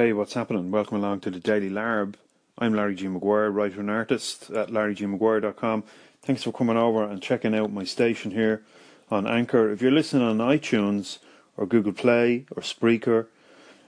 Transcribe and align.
Hey, 0.00 0.14
what's 0.14 0.32
happening? 0.32 0.70
Welcome 0.70 0.96
along 0.96 1.20
to 1.20 1.30
the 1.30 1.40
Daily 1.40 1.68
Larb. 1.68 2.14
I'm 2.56 2.72
Larry 2.72 2.94
G. 2.94 3.06
Maguire, 3.06 3.50
writer 3.50 3.80
and 3.80 3.90
artist 3.90 4.48
at 4.48 4.70
larrygmaguire.com. 4.70 5.84
Thanks 6.22 6.42
for 6.42 6.52
coming 6.52 6.78
over 6.78 7.04
and 7.04 7.20
checking 7.20 7.54
out 7.54 7.70
my 7.70 7.84
station 7.84 8.30
here 8.30 8.62
on 9.10 9.26
Anchor. 9.26 9.70
If 9.70 9.82
you're 9.82 9.90
listening 9.90 10.22
on 10.22 10.38
iTunes 10.38 11.18
or 11.58 11.66
Google 11.66 11.92
Play 11.92 12.46
or 12.56 12.62
Spreaker 12.62 13.26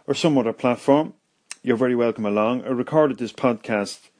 or 0.06 0.12
some 0.12 0.36
other 0.36 0.52
platform, 0.52 1.14
you're 1.62 1.78
very 1.78 1.94
welcome 1.94 2.26
along. 2.26 2.62
I 2.64 2.68
recorded 2.68 3.16
this 3.16 3.32
podcast 3.32 4.10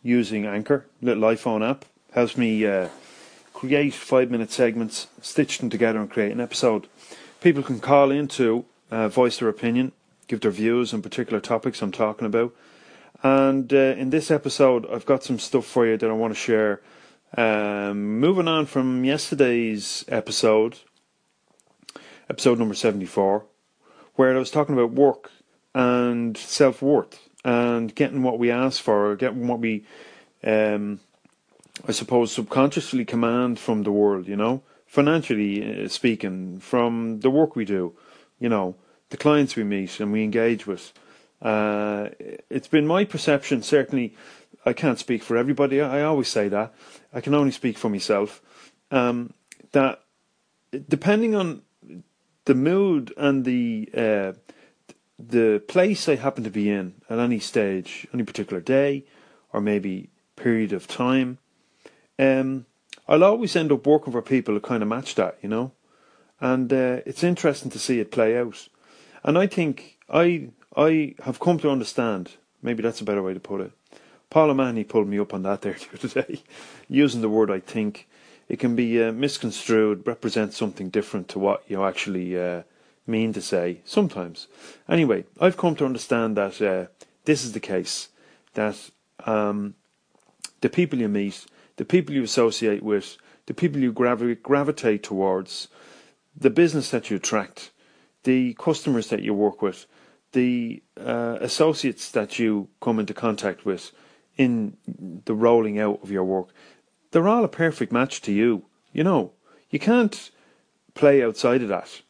using 0.00 0.46
Anchor, 0.46 0.86
little 1.02 1.24
iPhone 1.24 1.68
app. 1.68 1.84
Helps 2.12 2.38
me 2.38 2.64
uh, 2.64 2.88
create 3.52 3.92
five 3.92 4.30
minute 4.30 4.52
segments, 4.52 5.08
stitch 5.20 5.58
them 5.58 5.68
together 5.68 6.00
and 6.00 6.10
create 6.10 6.32
an 6.32 6.40
episode. 6.40 6.86
People 7.42 7.62
can 7.62 7.78
call 7.78 8.10
in 8.10 8.26
to 8.28 8.64
uh, 8.90 9.10
voice 9.10 9.36
their 9.36 9.50
opinion 9.50 9.92
give 10.26 10.40
their 10.40 10.50
views 10.50 10.92
on 10.92 11.02
particular 11.02 11.40
topics 11.40 11.82
I'm 11.82 11.92
talking 11.92 12.26
about. 12.26 12.54
And 13.22 13.72
uh, 13.72 13.94
in 13.96 14.10
this 14.10 14.30
episode, 14.30 14.86
I've 14.90 15.06
got 15.06 15.24
some 15.24 15.38
stuff 15.38 15.64
for 15.64 15.86
you 15.86 15.96
that 15.96 16.10
I 16.10 16.12
want 16.12 16.34
to 16.34 16.38
share. 16.38 16.82
Um, 17.36 18.20
moving 18.20 18.48
on 18.48 18.66
from 18.66 19.04
yesterday's 19.04 20.04
episode, 20.08 20.78
episode 22.30 22.58
number 22.58 22.74
74, 22.74 23.44
where 24.14 24.34
I 24.34 24.38
was 24.38 24.50
talking 24.50 24.74
about 24.74 24.92
work 24.92 25.30
and 25.74 26.36
self 26.36 26.82
worth 26.82 27.28
and 27.44 27.94
getting 27.94 28.22
what 28.22 28.38
we 28.38 28.50
ask 28.50 28.82
for, 28.82 29.16
getting 29.16 29.48
what 29.48 29.60
we, 29.60 29.84
um, 30.44 31.00
I 31.86 31.92
suppose, 31.92 32.32
subconsciously 32.32 33.04
command 33.04 33.58
from 33.58 33.82
the 33.82 33.92
world, 33.92 34.28
you 34.28 34.36
know, 34.36 34.62
financially 34.86 35.84
uh, 35.84 35.88
speaking, 35.88 36.58
from 36.60 37.20
the 37.20 37.30
work 37.30 37.56
we 37.56 37.64
do, 37.64 37.94
you 38.38 38.48
know 38.48 38.76
the 39.10 39.16
clients 39.16 39.56
we 39.56 39.64
meet 39.64 40.00
and 40.00 40.12
we 40.12 40.24
engage 40.24 40.66
with. 40.66 40.92
Uh, 41.40 42.08
it's 42.50 42.68
been 42.68 42.86
my 42.86 43.04
perception, 43.04 43.62
certainly, 43.62 44.16
I 44.64 44.72
can't 44.72 44.98
speak 44.98 45.22
for 45.22 45.36
everybody, 45.36 45.80
I 45.80 46.02
always 46.02 46.28
say 46.28 46.48
that. 46.48 46.74
I 47.12 47.20
can 47.20 47.34
only 47.34 47.52
speak 47.52 47.78
for 47.78 47.88
myself. 47.88 48.42
Um, 48.90 49.32
that 49.72 50.02
depending 50.88 51.34
on 51.34 51.62
the 52.44 52.54
mood 52.54 53.12
and 53.16 53.44
the 53.44 53.88
uh, 53.94 54.32
the 55.18 55.62
place 55.66 56.08
I 56.08 56.16
happen 56.16 56.44
to 56.44 56.50
be 56.50 56.70
in 56.70 56.94
at 57.08 57.18
any 57.18 57.38
stage, 57.38 58.06
any 58.12 58.22
particular 58.22 58.60
day, 58.60 59.04
or 59.52 59.60
maybe 59.60 60.10
period 60.36 60.72
of 60.72 60.86
time, 60.86 61.38
um, 62.18 62.66
I'll 63.08 63.24
always 63.24 63.56
end 63.56 63.72
up 63.72 63.86
working 63.86 64.12
for 64.12 64.22
people 64.22 64.54
who 64.54 64.60
kind 64.60 64.82
of 64.82 64.88
match 64.88 65.14
that, 65.14 65.38
you 65.42 65.48
know. 65.48 65.72
And 66.40 66.70
uh, 66.72 67.00
it's 67.06 67.24
interesting 67.24 67.70
to 67.70 67.78
see 67.78 68.00
it 68.00 68.10
play 68.10 68.36
out. 68.36 68.68
And 69.26 69.36
I 69.36 69.48
think 69.48 69.98
I 70.08 70.50
I 70.76 71.16
have 71.24 71.40
come 71.40 71.58
to 71.58 71.70
understand. 71.70 72.36
Maybe 72.62 72.82
that's 72.82 73.00
a 73.00 73.04
better 73.04 73.22
way 73.22 73.34
to 73.34 73.40
put 73.40 73.60
it. 73.60 73.72
Paul 74.30 74.50
O'Mahony 74.50 74.84
pulled 74.84 75.08
me 75.08 75.18
up 75.18 75.34
on 75.34 75.42
that 75.42 75.60
there 75.62 75.74
the 75.74 75.98
other 75.98 76.22
day, 76.22 76.42
using 76.88 77.20
the 77.20 77.28
word 77.28 77.50
I 77.50 77.60
think. 77.60 78.08
It 78.48 78.60
can 78.60 78.76
be 78.76 79.02
uh, 79.02 79.10
misconstrued, 79.10 80.06
represent 80.06 80.54
something 80.54 80.88
different 80.88 81.26
to 81.30 81.40
what 81.40 81.64
you 81.66 81.82
actually 81.82 82.38
uh, 82.38 82.62
mean 83.04 83.32
to 83.32 83.42
say 83.42 83.80
sometimes. 83.84 84.46
Anyway, 84.88 85.24
I've 85.40 85.56
come 85.56 85.74
to 85.76 85.84
understand 85.84 86.36
that 86.36 86.62
uh, 86.62 86.86
this 87.24 87.44
is 87.44 87.52
the 87.52 87.60
case. 87.60 88.10
That 88.54 88.90
um, 89.26 89.74
the 90.60 90.68
people 90.68 91.00
you 91.00 91.08
meet, 91.08 91.46
the 91.76 91.84
people 91.84 92.14
you 92.14 92.22
associate 92.22 92.84
with, 92.84 93.16
the 93.46 93.54
people 93.54 93.80
you 93.80 93.92
gravi- 93.92 94.36
gravitate 94.36 95.02
towards, 95.02 95.66
the 96.36 96.50
business 96.50 96.90
that 96.90 97.10
you 97.10 97.16
attract, 97.16 97.72
the 98.26 98.54
customers 98.54 99.08
that 99.08 99.22
you 99.22 99.32
work 99.32 99.62
with, 99.62 99.86
the 100.32 100.82
uh, 101.00 101.38
associates 101.40 102.10
that 102.10 102.40
you 102.40 102.68
come 102.80 102.98
into 102.98 103.14
contact 103.14 103.64
with 103.64 103.92
in 104.36 104.76
the 105.24 105.34
rolling 105.34 105.78
out 105.78 106.00
of 106.02 106.10
your 106.10 106.24
work, 106.24 106.48
they're 107.12 107.28
all 107.28 107.44
a 107.44 107.48
perfect 107.48 107.92
match 107.92 108.20
to 108.22 108.32
you. 108.32 108.64
You 108.92 109.04
know, 109.04 109.30
you 109.70 109.78
can't 109.78 110.30
play 110.94 111.22
outside 111.22 111.62
of 111.62 111.68
that. 111.68 112.02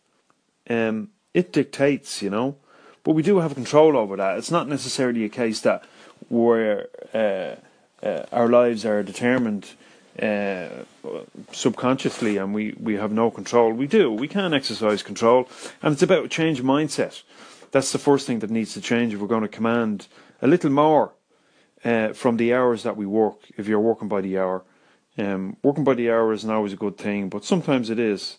Um, 0.70 1.10
it 1.34 1.52
dictates, 1.52 2.22
you 2.22 2.30
know, 2.30 2.56
but 3.04 3.12
we 3.12 3.22
do 3.22 3.38
have 3.40 3.54
control 3.54 3.94
over 3.94 4.16
that. 4.16 4.38
It's 4.38 4.50
not 4.50 4.68
necessarily 4.68 5.24
a 5.24 5.28
case 5.28 5.60
that 5.60 5.84
where 6.28 6.88
uh, 7.12 7.56
uh, 8.02 8.24
our 8.32 8.48
lives 8.48 8.86
are 8.86 9.02
determined 9.02 9.74
uh, 10.20 10.68
subconsciously 11.52 12.36
and 12.36 12.54
we, 12.54 12.74
we 12.78 12.94
have 12.94 13.12
no 13.12 13.30
control. 13.30 13.72
We 13.72 13.86
do. 13.86 14.10
We 14.10 14.28
can 14.28 14.54
exercise 14.54 15.02
control. 15.02 15.48
And 15.82 15.92
it's 15.92 16.02
about 16.02 16.30
change 16.30 16.62
mindset. 16.62 17.22
That's 17.70 17.92
the 17.92 17.98
first 17.98 18.26
thing 18.26 18.38
that 18.40 18.50
needs 18.50 18.72
to 18.74 18.80
change 18.80 19.12
if 19.12 19.20
we're 19.20 19.26
going 19.26 19.42
to 19.42 19.48
command 19.48 20.06
a 20.40 20.46
little 20.46 20.70
more 20.70 21.12
uh, 21.84 22.12
from 22.12 22.36
the 22.36 22.54
hours 22.54 22.82
that 22.82 22.96
we 22.96 23.06
work, 23.06 23.38
if 23.56 23.68
you're 23.68 23.80
working 23.80 24.08
by 24.08 24.20
the 24.20 24.38
hour. 24.38 24.64
Um, 25.18 25.56
working 25.62 25.84
by 25.84 25.94
the 25.94 26.10
hour 26.10 26.32
isn't 26.32 26.50
always 26.50 26.72
a 26.72 26.76
good 26.76 26.98
thing, 26.98 27.28
but 27.28 27.44
sometimes 27.44 27.90
it 27.90 27.98
is. 27.98 28.38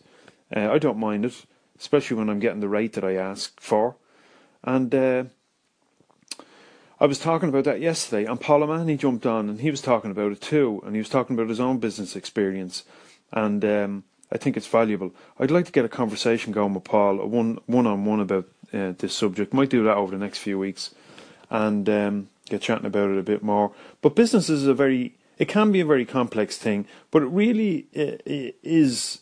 Uh, 0.56 0.72
I 0.72 0.78
don't 0.80 0.98
mind 0.98 1.26
it, 1.26 1.46
especially 1.80 2.18
when 2.18 2.30
I'm 2.30 2.40
getting 2.40 2.60
the 2.60 2.70
rate 2.70 2.94
that 2.94 3.04
I 3.04 3.16
ask 3.16 3.60
for. 3.60 3.96
And 4.64 4.94
uh, 4.94 5.24
I 7.00 7.06
was 7.06 7.20
talking 7.20 7.50
about 7.50 7.66
that 7.66 7.80
yesterday, 7.80 8.26
and 8.26 8.42
Paul 8.42 8.64
O'Mahony 8.64 8.98
jumped 8.98 9.28
on, 9.28 9.50
and 9.50 9.62
he 9.62 9.70
was 9.70 9.82
talking 9.82 10.10
about 10.10 10.32
it 10.32 10.42
too, 10.42 10.82
and 10.84 10.96
he 10.96 11.00
was 11.00 11.10
talking 11.10 11.36
about 11.36 11.50
his 11.50 11.60
own 11.60 11.78
business 11.78 12.16
experience, 12.16 12.84
and 13.32 13.64
um, 13.64 14.04
I 14.32 14.38
think 14.38 14.58
it's 14.58 14.66
valuable. 14.66 15.14
I'd 15.40 15.52
like 15.52 15.68
to 15.68 15.72
get 15.72 15.86
a 15.86 15.90
conversation 15.90 16.54
going 16.54 16.74
with 16.74 16.86
Paul, 16.86 17.20
a 17.20 17.28
one 17.28 17.60
one 17.68 17.86
on 17.86 18.06
one 18.06 18.20
about 18.20 18.50
uh, 18.74 18.94
this 18.98 19.14
subject. 19.14 19.54
Might 19.54 19.70
do 19.70 19.84
that 19.84 19.96
over 19.96 20.12
the 20.12 20.24
next 20.24 20.40
few 20.40 20.58
weeks, 20.58 20.96
and 21.52 21.88
um, 21.88 22.30
get 22.50 22.62
chatting 22.62 22.88
about 22.88 23.12
it 23.12 23.20
a 23.20 23.24
bit 23.24 23.44
more. 23.44 23.74
But 24.02 24.16
business 24.16 24.50
is 24.50 24.66
a 24.66 24.74
very, 24.74 25.14
it 25.38 25.48
can 25.48 25.72
be 25.72 25.82
a 25.82 25.86
very 25.86 26.06
complex 26.06 26.58
thing, 26.58 26.88
but 27.12 27.22
it 27.22 27.28
really 27.28 27.86
is. 27.94 29.22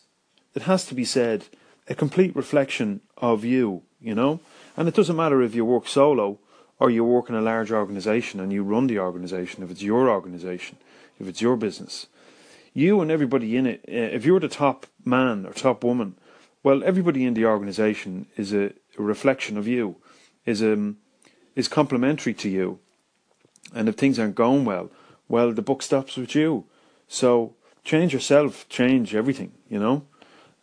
It 0.54 0.62
has 0.62 0.86
to 0.86 0.94
be 0.94 1.04
said, 1.04 1.44
a 1.88 1.94
complete 1.94 2.34
reflection 2.34 3.02
of 3.18 3.44
you, 3.44 3.82
you 4.00 4.14
know, 4.14 4.40
and 4.78 4.88
it 4.88 4.94
doesn't 4.94 5.14
matter 5.14 5.42
if 5.42 5.54
you 5.54 5.66
work 5.66 5.86
solo 5.86 6.38
or 6.78 6.90
you 6.90 7.04
work 7.04 7.28
in 7.28 7.34
a 7.34 7.40
large 7.40 7.72
organization 7.72 8.40
and 8.40 8.52
you 8.52 8.62
run 8.62 8.86
the 8.86 8.98
organization, 8.98 9.62
if 9.62 9.70
it's 9.70 9.82
your 9.82 10.10
organization, 10.10 10.76
if 11.18 11.26
it's 11.26 11.40
your 11.40 11.56
business, 11.56 12.06
you 12.74 13.00
and 13.00 13.10
everybody 13.10 13.56
in 13.56 13.66
it, 13.66 13.84
eh, 13.88 14.10
if 14.12 14.24
you're 14.24 14.40
the 14.40 14.48
top 14.48 14.86
man 15.04 15.46
or 15.46 15.52
top 15.52 15.82
woman, 15.82 16.14
well, 16.62 16.82
everybody 16.84 17.24
in 17.24 17.34
the 17.34 17.46
organization 17.46 18.26
is 18.36 18.52
a, 18.52 18.72
a 18.98 19.02
reflection 19.02 19.56
of 19.56 19.66
you, 19.66 19.96
is 20.44 20.62
um, 20.62 20.98
is 21.54 21.68
complementary 21.68 22.34
to 22.34 22.48
you, 22.50 22.78
and 23.74 23.88
if 23.88 23.94
things 23.94 24.18
aren't 24.18 24.34
going 24.34 24.64
well, 24.64 24.90
well, 25.28 25.52
the 25.52 25.62
book 25.62 25.82
stops 25.82 26.16
with 26.16 26.34
you. 26.34 26.64
So 27.08 27.54
change 27.84 28.12
yourself, 28.12 28.68
change 28.68 29.14
everything, 29.14 29.52
you 29.70 29.78
know, 29.78 30.02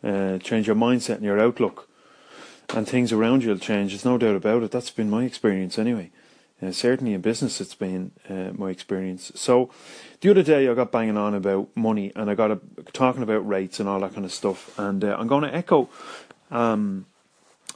uh, 0.04 0.38
change 0.38 0.66
your 0.66 0.76
mindset 0.76 1.16
and 1.16 1.24
your 1.24 1.40
outlook 1.40 1.88
and 2.74 2.88
things 2.88 3.12
around 3.12 3.42
you 3.42 3.50
will 3.50 3.58
change. 3.58 3.92
There's 3.92 4.04
no 4.04 4.18
doubt 4.18 4.34
about 4.36 4.62
it. 4.62 4.70
That's 4.70 4.90
been 4.90 5.08
my 5.08 5.24
experience 5.24 5.78
anyway. 5.78 6.10
Uh, 6.62 6.72
certainly 6.72 7.14
in 7.14 7.20
business, 7.20 7.60
it's 7.60 7.74
been 7.74 8.12
uh, 8.28 8.50
my 8.52 8.70
experience. 8.70 9.32
So, 9.34 9.70
the 10.20 10.30
other 10.30 10.42
day 10.42 10.68
I 10.68 10.74
got 10.74 10.92
banging 10.92 11.16
on 11.16 11.34
about 11.34 11.68
money, 11.76 12.12
and 12.16 12.30
I 12.30 12.34
got 12.34 12.50
a, 12.50 12.60
talking 12.92 13.22
about 13.22 13.46
rates 13.46 13.80
and 13.80 13.88
all 13.88 14.00
that 14.00 14.14
kind 14.14 14.24
of 14.24 14.32
stuff. 14.32 14.76
And 14.78 15.04
uh, 15.04 15.16
I'm 15.18 15.26
going 15.26 15.42
to 15.42 15.54
echo 15.54 15.88
um, 16.50 17.06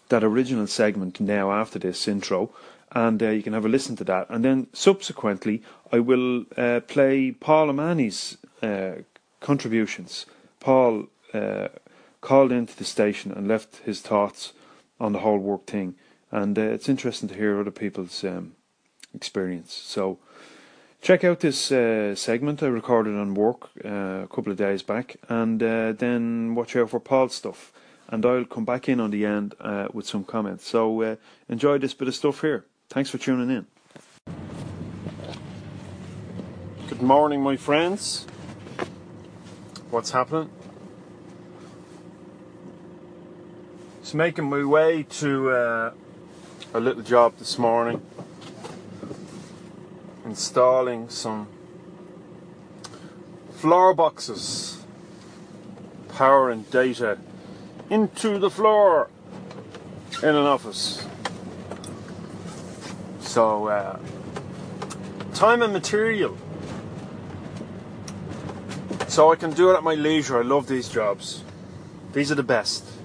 that 0.09 0.25
original 0.25 0.67
segment 0.67 1.21
now 1.21 1.53
after 1.53 1.79
this 1.79 2.09
intro, 2.09 2.51
and 2.93 3.23
uh, 3.23 3.31
you 3.31 3.43
can 3.43 3.53
have 3.53 3.67
a 3.67 3.69
listen 3.69 3.97
to 3.97 4.05
that. 4.05 4.31
And 4.31 4.45
then 4.45 4.69
subsequently, 4.73 5.63
I 5.93 5.99
will 5.99 6.45
uh, 6.57 6.81
play 6.81 7.33
Paul 7.33 7.71
O'Mahony's 7.71 8.39
uh, 8.63 9.03
contributions. 9.41 10.27
Paul 10.61 11.07
called 12.21 12.51
into 12.51 12.77
the 12.77 12.85
station 12.85 13.31
and 13.31 13.47
left 13.47 13.77
his 13.85 14.01
thoughts 14.01 14.53
on 15.01 15.13
the 15.13 15.21
whole 15.21 15.39
work 15.39 15.67
thing. 15.67 15.95
And 16.31 16.59
uh, 16.59 16.63
it's 16.63 16.89
interesting 16.89 17.29
to 17.29 17.35
hear 17.35 17.61
other 17.61 17.71
people's 17.71 18.23
um, 18.25 18.55
experience. 19.15 19.73
So 19.73 20.19
check 21.01 21.25
out 21.25 21.41
this 21.41 21.73
uh, 21.73 22.15
segment 22.15 22.63
I 22.63 22.67
recorded 22.67 23.15
on 23.17 23.35
work 23.35 23.71
uh, 23.85 24.25
a 24.25 24.29
couple 24.29 24.53
of 24.53 24.59
days 24.59 24.83
back, 24.83 25.17
and 25.29 25.63
uh, 25.63 25.93
then 25.93 26.55
watch 26.55 26.77
out 26.77 26.91
for 26.91 27.01
Paul's 27.01 27.35
stuff. 27.35 27.73
And 28.11 28.25
I'll 28.25 28.45
come 28.45 28.65
back 28.65 28.89
in 28.89 29.01
on 29.01 29.11
the 29.11 29.27
end 29.27 29.55
uh, 29.61 29.89
with 29.93 30.07
some 30.07 30.25
comments. 30.25 30.67
So 30.67 31.03
uh, 31.03 31.17
enjoy 31.49 31.79
this 31.79 31.93
bit 31.95 32.09
of 32.09 32.15
stuff 32.15 32.41
here. 32.41 32.65
Thanks 32.89 33.11
for 33.11 33.19
tuning 33.19 33.51
in. 33.51 33.67
Good 36.89 37.03
morning, 37.03 37.43
my 37.43 37.57
friends. 37.57 38.27
What's 39.91 40.11
happening? 40.11 40.51
Just 44.09 44.17
making 44.17 44.49
my 44.49 44.65
way 44.65 45.03
to 45.03 45.51
uh, 45.51 45.93
a 46.73 46.81
little 46.81 47.03
job 47.03 47.37
this 47.37 47.59
morning, 47.59 48.01
installing 50.25 51.11
some 51.11 51.47
floor 53.51 53.93
boxes, 53.93 54.83
power 56.09 56.49
and 56.49 56.71
data 56.71 57.19
into 57.91 58.39
the 58.39 58.49
floor 58.49 59.11
in 60.23 60.31
an 60.31 60.37
office. 60.37 61.07
So, 63.21 63.67
uh, 63.67 63.99
time 65.35 65.61
and 65.61 65.75
material. 65.75 66.35
So 69.07 69.31
I 69.31 69.37
can 69.37 69.51
do 69.51 69.71
it 69.71 69.75
at 69.75 69.83
my 69.83 69.97
leisure. 69.97 70.39
I 70.39 70.45
love 70.45 70.67
these 70.67 70.89
jobs. 70.89 71.45
These 72.15 72.33
are 72.33 72.37
the 72.37 72.43
best. 72.43 72.98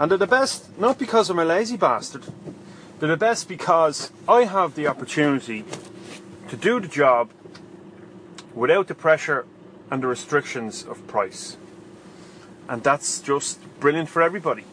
And 0.00 0.10
they're 0.10 0.16
the 0.16 0.26
best 0.26 0.78
not 0.78 0.98
because 0.98 1.28
I'm 1.28 1.38
a 1.38 1.44
lazy 1.44 1.76
bastard. 1.76 2.24
They're 2.98 3.10
the 3.10 3.18
best 3.18 3.48
because 3.48 4.10
I 4.26 4.44
have 4.44 4.74
the 4.74 4.86
opportunity 4.86 5.62
to 6.48 6.56
do 6.56 6.80
the 6.80 6.88
job 6.88 7.30
without 8.54 8.88
the 8.88 8.94
pressure 8.94 9.44
and 9.90 10.02
the 10.02 10.06
restrictions 10.06 10.84
of 10.84 11.06
price. 11.06 11.58
And 12.66 12.82
that's 12.82 13.20
just 13.20 13.60
brilliant 13.78 14.08
for 14.08 14.22
everybody 14.22 14.64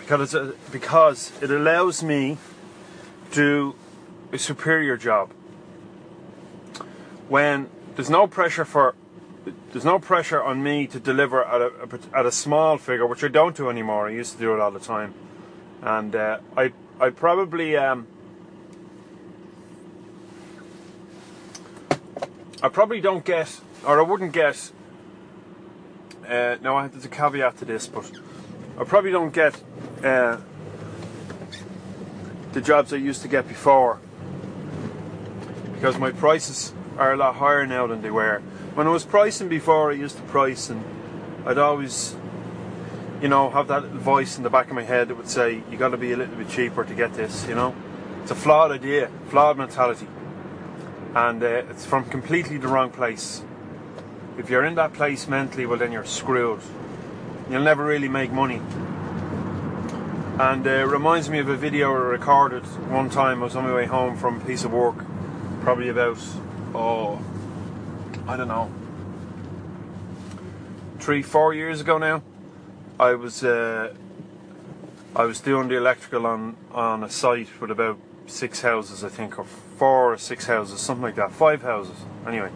because 0.00 0.34
a, 0.34 0.54
because 0.72 1.30
it 1.40 1.52
allows 1.52 2.02
me 2.02 2.36
to 3.30 3.34
do 3.36 3.76
a 4.32 4.38
superior 4.38 4.96
job 4.96 5.30
when 7.28 7.70
there's 7.94 8.10
no 8.10 8.26
pressure 8.26 8.64
for 8.64 8.96
there's 9.72 9.84
no 9.84 9.98
pressure 9.98 10.42
on 10.42 10.62
me 10.62 10.86
to 10.88 10.98
deliver 10.98 11.44
at 11.44 11.60
a, 11.60 11.98
at 12.14 12.26
a 12.26 12.32
small 12.32 12.78
figure, 12.78 13.06
which 13.06 13.22
I 13.22 13.28
don't 13.28 13.56
do 13.56 13.70
anymore. 13.70 14.08
I 14.08 14.10
used 14.10 14.32
to 14.32 14.38
do 14.38 14.54
it 14.54 14.60
all 14.60 14.70
the 14.70 14.80
time, 14.80 15.14
and 15.82 16.14
uh, 16.14 16.38
I 16.56 16.72
I 17.00 17.10
probably 17.10 17.76
um, 17.76 18.06
I 22.62 22.68
probably 22.68 23.00
don't 23.00 23.24
get, 23.24 23.60
or 23.86 23.98
I 23.98 24.02
wouldn't 24.02 24.32
get. 24.32 24.72
Uh, 26.26 26.56
no, 26.60 26.88
there's 26.88 27.04
a 27.04 27.08
caveat 27.08 27.58
to 27.58 27.64
this, 27.64 27.86
but 27.86 28.10
I 28.80 28.84
probably 28.84 29.12
don't 29.12 29.32
get 29.32 29.62
uh, 30.02 30.38
the 32.52 32.60
jobs 32.60 32.92
I 32.92 32.96
used 32.96 33.22
to 33.22 33.28
get 33.28 33.46
before 33.46 34.00
because 35.74 35.98
my 35.98 36.10
prices 36.10 36.72
are 36.98 37.12
a 37.12 37.16
lot 37.16 37.36
higher 37.36 37.66
now 37.66 37.86
than 37.86 38.02
they 38.02 38.10
were. 38.10 38.40
When 38.74 38.86
I 38.86 38.90
was 38.90 39.04
pricing 39.04 39.48
before, 39.48 39.90
I 39.90 39.94
used 39.94 40.16
to 40.16 40.22
price, 40.24 40.70
and 40.70 40.84
I'd 41.44 41.58
always, 41.58 42.16
you 43.20 43.28
know, 43.28 43.50
have 43.50 43.68
that 43.68 43.84
voice 43.84 44.36
in 44.36 44.42
the 44.42 44.50
back 44.50 44.68
of 44.68 44.74
my 44.74 44.82
head 44.84 45.08
that 45.08 45.16
would 45.16 45.28
say, 45.28 45.62
"You 45.70 45.76
got 45.76 45.90
to 45.90 45.96
be 45.96 46.12
a 46.12 46.16
little 46.16 46.36
bit 46.36 46.48
cheaper 46.48 46.84
to 46.84 46.94
get 46.94 47.14
this." 47.14 47.46
You 47.48 47.54
know, 47.54 47.74
it's 48.22 48.30
a 48.30 48.34
flawed 48.34 48.72
idea, 48.72 49.10
flawed 49.28 49.58
mentality 49.58 50.08
and 51.16 51.42
uh, 51.42 51.46
it's 51.46 51.86
from 51.86 52.04
completely 52.04 52.58
the 52.58 52.68
wrong 52.68 52.90
place. 52.90 53.42
If 54.36 54.50
you're 54.50 54.66
in 54.66 54.74
that 54.74 54.92
place 54.92 55.26
mentally, 55.26 55.64
well, 55.64 55.78
then 55.78 55.90
you're 55.90 56.04
screwed. 56.04 56.60
You'll 57.48 57.62
never 57.62 57.86
really 57.86 58.08
make 58.08 58.30
money. 58.30 58.60
And 60.38 60.66
uh, 60.66 60.70
it 60.70 60.88
reminds 60.88 61.30
me 61.30 61.38
of 61.38 61.48
a 61.48 61.56
video 61.56 61.90
I 61.90 61.96
recorded 61.96 62.64
one 62.90 63.08
time. 63.08 63.40
I 63.40 63.44
was 63.44 63.56
on 63.56 63.64
my 63.64 63.72
way 63.72 63.86
home 63.86 64.18
from 64.18 64.42
a 64.42 64.44
piece 64.44 64.64
of 64.64 64.74
work, 64.74 65.06
probably 65.62 65.88
about, 65.88 66.18
oh, 66.76 67.18
I 68.28 68.36
don't 68.36 68.48
know, 68.48 68.70
three, 70.98 71.22
four 71.22 71.54
years 71.54 71.80
ago 71.80 71.98
now. 71.98 72.22
I 72.98 73.14
was 73.14 73.42
uh, 73.42 73.94
I 75.14 75.24
was 75.24 75.40
doing 75.40 75.68
the 75.68 75.76
electrical 75.76 76.26
on 76.26 76.56
on 76.72 77.02
a 77.02 77.10
site 77.10 77.48
with 77.60 77.70
about 77.70 77.98
six 78.26 78.60
houses, 78.60 79.04
I 79.04 79.08
think, 79.08 79.38
or 79.38 79.44
four 79.78 80.12
or 80.12 80.18
six 80.18 80.46
houses, 80.46 80.80
something 80.80 81.02
like 81.02 81.16
that, 81.16 81.32
five 81.32 81.62
houses. 81.62 81.96
Anyway, 82.26 82.50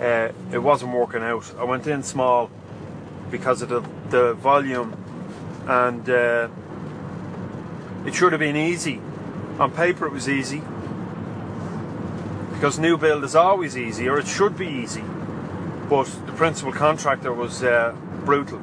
uh, 0.00 0.30
it 0.52 0.58
wasn't 0.58 0.92
working 0.92 1.22
out. 1.22 1.52
I 1.58 1.64
went 1.64 1.86
in 1.86 2.02
small 2.02 2.50
because 3.30 3.62
of 3.62 3.68
the, 3.68 3.80
the 4.10 4.34
volume, 4.34 4.96
and 5.66 6.08
uh, 6.08 6.48
it 8.06 8.14
should 8.14 8.32
have 8.32 8.40
been 8.40 8.56
easy. 8.56 9.00
On 9.58 9.70
paper, 9.70 10.06
it 10.06 10.12
was 10.12 10.28
easy 10.28 10.62
because 12.58 12.76
new 12.76 12.96
build 12.96 13.22
is 13.22 13.36
always 13.36 13.76
easy, 13.76 14.08
or 14.08 14.18
it 14.18 14.26
should 14.26 14.58
be 14.58 14.66
easy. 14.66 15.04
But 15.88 16.06
the 16.26 16.32
principal 16.32 16.72
contractor 16.72 17.32
was 17.32 17.62
uh, 17.62 17.94
brutal, 18.24 18.60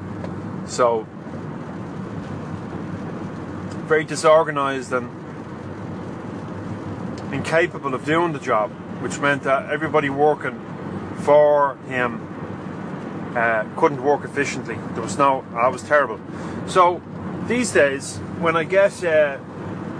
so 0.65 1.07
very 3.87 4.03
disorganized 4.03 4.91
and 4.91 5.09
incapable 7.33 7.93
of 7.93 8.03
doing 8.03 8.33
the 8.33 8.39
job, 8.39 8.69
which 9.01 9.17
meant 9.19 9.43
that 9.43 9.69
everybody 9.71 10.09
working 10.09 10.59
for 11.19 11.77
him 11.87 12.19
uh, 13.33 13.63
couldn't 13.77 14.03
work 14.03 14.25
efficiently. 14.25 14.75
There 14.91 15.03
was 15.03 15.17
no, 15.17 15.45
I 15.55 15.69
was 15.69 15.83
terrible. 15.83 16.19
So 16.67 17.01
these 17.47 17.71
days, 17.71 18.17
when 18.39 18.57
I 18.57 18.65
get 18.65 19.01
uh, 19.05 19.37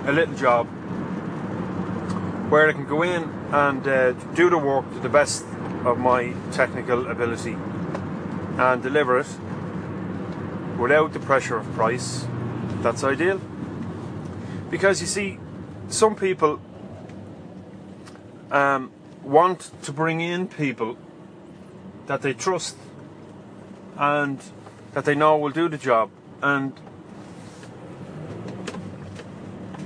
a 0.06 0.12
little 0.12 0.36
job 0.36 0.68
where 2.50 2.68
I 2.68 2.74
can 2.74 2.86
go 2.86 3.02
in 3.02 3.45
and 3.56 3.88
uh, 3.88 4.12
do 4.34 4.50
the 4.50 4.58
work 4.58 4.84
to 4.92 5.00
the 5.00 5.08
best 5.08 5.46
of 5.86 5.98
my 5.98 6.34
technical 6.52 7.08
ability 7.08 7.56
and 8.58 8.84
deliver 8.84 9.18
it 9.18 9.28
without 10.78 11.14
the 11.14 11.20
pressure 11.22 11.56
of 11.56 11.66
price, 11.74 12.28
that's 12.82 13.02
ideal. 13.06 13.40
Because 14.70 15.00
you 15.00 15.08
see, 15.08 15.40
some 15.88 16.18
people 16.18 16.60
um, 18.52 18.92
want 19.24 19.72
to 19.84 19.94
bring 19.94 20.20
in 20.20 20.50
people 20.50 20.98
that 22.08 22.24
they 22.24 22.34
trust 22.34 22.76
and 23.98 24.38
that 24.94 25.06
they 25.06 25.16
know 25.16 25.38
will 25.38 25.52
do 25.52 25.70
the 25.70 25.78
job. 25.78 26.10
And 26.42 26.74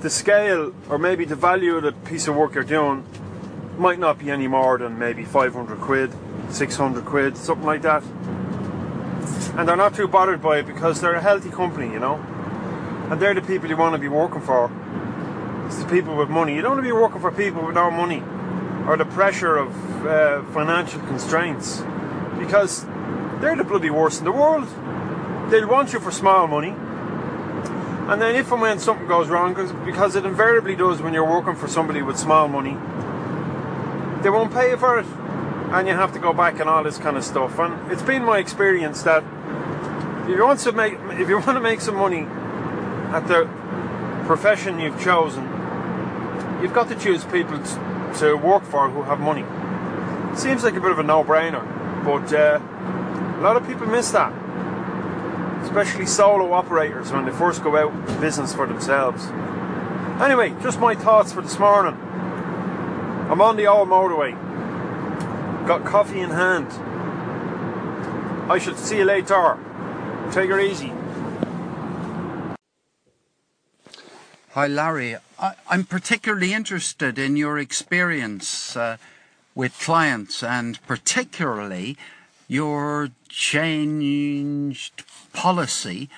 the 0.01 0.09
scale 0.09 0.73
or 0.89 0.97
maybe 0.97 1.23
the 1.23 1.35
value 1.35 1.75
of 1.75 1.83
the 1.83 1.91
piece 1.91 2.27
of 2.27 2.35
work 2.35 2.55
you're 2.55 2.63
doing 2.63 3.05
might 3.79 3.97
not 3.97 4.19
be 4.19 4.29
any 4.29 4.47
more 4.47 4.77
than 4.77 4.99
maybe 4.99 5.23
500 5.23 5.79
quid, 5.79 6.11
600 6.49 7.05
quid, 7.05 7.37
something 7.37 7.65
like 7.65 7.81
that. 7.83 8.03
And 9.57 9.67
they're 9.67 9.77
not 9.77 9.95
too 9.95 10.07
bothered 10.07 10.41
by 10.41 10.59
it 10.59 10.67
because 10.67 11.01
they're 11.01 11.15
a 11.15 11.21
healthy 11.21 11.49
company, 11.49 11.91
you 11.91 11.99
know. 11.99 12.15
And 13.09 13.21
they're 13.21 13.33
the 13.33 13.41
people 13.41 13.69
you 13.69 13.77
want 13.77 13.95
to 13.95 13.99
be 13.99 14.09
working 14.09 14.41
for. 14.41 14.69
It's 15.65 15.81
the 15.81 15.89
people 15.89 16.15
with 16.15 16.29
money. 16.29 16.55
You 16.55 16.61
don't 16.61 16.71
want 16.71 16.83
to 16.83 16.87
be 16.87 16.91
working 16.91 17.21
for 17.21 17.31
people 17.31 17.65
with 17.65 17.75
no 17.75 17.89
money 17.89 18.21
or 18.87 18.97
the 18.97 19.05
pressure 19.05 19.57
of 19.57 20.05
uh, 20.05 20.43
financial 20.51 20.99
constraints 21.01 21.81
because 22.37 22.85
they're 23.39 23.55
the 23.55 23.63
bloody 23.63 23.89
worst 23.89 24.19
in 24.19 24.25
the 24.25 24.31
world. 24.31 24.67
They'll 25.49 25.67
want 25.67 25.93
you 25.93 25.99
for 25.99 26.11
small 26.11 26.47
money. 26.47 26.75
And 28.11 28.21
then 28.21 28.35
if 28.35 28.51
and 28.51 28.61
when 28.61 28.79
something 28.79 29.07
goes 29.07 29.29
wrong, 29.29 29.53
because 29.85 30.15
it 30.15 30.25
invariably 30.25 30.75
does 30.75 31.01
when 31.01 31.13
you're 31.13 31.29
working 31.29 31.55
for 31.55 31.67
somebody 31.67 32.01
with 32.01 32.17
small 32.17 32.47
money, 32.47 32.75
they 34.21 34.29
won't 34.29 34.53
pay 34.53 34.71
you 34.71 34.77
for 34.77 34.99
it. 34.99 35.05
And 35.71 35.87
you 35.87 35.93
have 35.93 36.13
to 36.13 36.19
go 36.19 36.33
back 36.33 36.59
and 36.59 36.69
all 36.69 36.83
this 36.83 36.97
kind 36.97 37.15
of 37.15 37.23
stuff. 37.23 37.59
And 37.59 37.91
it's 37.91 38.01
been 38.01 38.23
my 38.23 38.39
experience 38.39 39.03
that 39.03 39.23
if 40.29 40.35
you 40.35 40.43
want 40.43 40.59
to 40.61 40.71
make 40.71 40.93
if 41.19 41.29
you 41.29 41.35
want 41.45 41.55
to 41.57 41.59
make 41.59 41.81
some 41.81 41.95
money 41.95 42.25
at 43.11 43.27
the 43.27 43.49
profession 44.25 44.79
you've 44.79 44.99
chosen, 45.01 45.43
you've 46.61 46.73
got 46.73 46.87
to 46.89 46.95
choose 46.95 47.23
people 47.25 47.59
to 48.17 48.35
work 48.35 48.63
for 48.63 48.89
who 48.89 49.03
have 49.03 49.19
money. 49.19 49.45
Seems 50.35 50.63
like 50.63 50.75
a 50.75 50.81
bit 50.81 50.91
of 50.91 50.99
a 50.99 51.03
no-brainer, 51.03 51.63
but 52.03 52.31
uh, 52.33 52.59
a 53.39 53.41
lot 53.41 53.55
of 53.55 53.67
people 53.67 53.87
miss 53.87 54.11
that. 54.11 54.33
Especially 55.63 56.05
solo 56.05 56.51
operators 56.53 57.11
when 57.11 57.25
they 57.25 57.31
first 57.31 57.63
go 57.63 57.75
out 57.77 58.21
business 58.21 58.53
for 58.53 58.65
themselves. 58.65 59.25
Anyway, 60.21 60.53
just 60.61 60.79
my 60.79 60.95
thoughts 60.95 61.31
for 61.31 61.41
this 61.41 61.57
morning. 61.59 61.95
I'm 63.29 63.41
on 63.41 63.57
the 63.57 63.67
old 63.67 63.87
motorway. 63.89 64.31
Got 65.67 65.85
coffee 65.85 66.19
in 66.19 66.31
hand. 66.31 66.67
I 68.51 68.57
should 68.57 68.75
see 68.79 68.97
you 68.97 69.05
later. 69.05 69.55
Take 70.31 70.49
it 70.49 70.59
easy. 70.59 70.91
Hi, 74.53 74.65
Larry. 74.65 75.17
I, 75.37 75.53
am 75.69 75.83
particularly 75.83 76.53
interested 76.53 77.19
in 77.19 77.37
your 77.37 77.59
experience 77.59 78.75
uh, 78.75 78.97
with 79.53 79.79
clients 79.79 80.41
and 80.41 80.79
particularly 80.87 81.97
your 82.47 83.09
changed 83.27 85.03
policy 85.33 86.09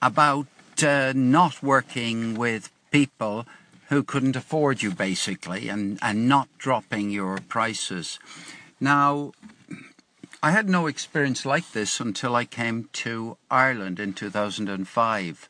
about 0.00 0.46
uh, 0.82 1.12
not 1.14 1.62
working 1.62 2.34
with 2.36 2.70
people 2.90 3.44
who 3.88 4.02
couldn't 4.02 4.36
afford 4.36 4.82
you 4.82 4.90
basically 4.90 5.68
and, 5.68 5.98
and 6.02 6.28
not 6.28 6.48
dropping 6.58 7.10
your 7.10 7.38
prices. 7.48 8.18
Now, 8.80 9.32
I 10.42 10.52
had 10.52 10.68
no 10.68 10.86
experience 10.86 11.44
like 11.44 11.72
this 11.72 11.98
until 11.98 12.36
I 12.36 12.44
came 12.44 12.88
to 12.92 13.36
Ireland 13.50 13.98
in 13.98 14.12
2005. 14.12 15.48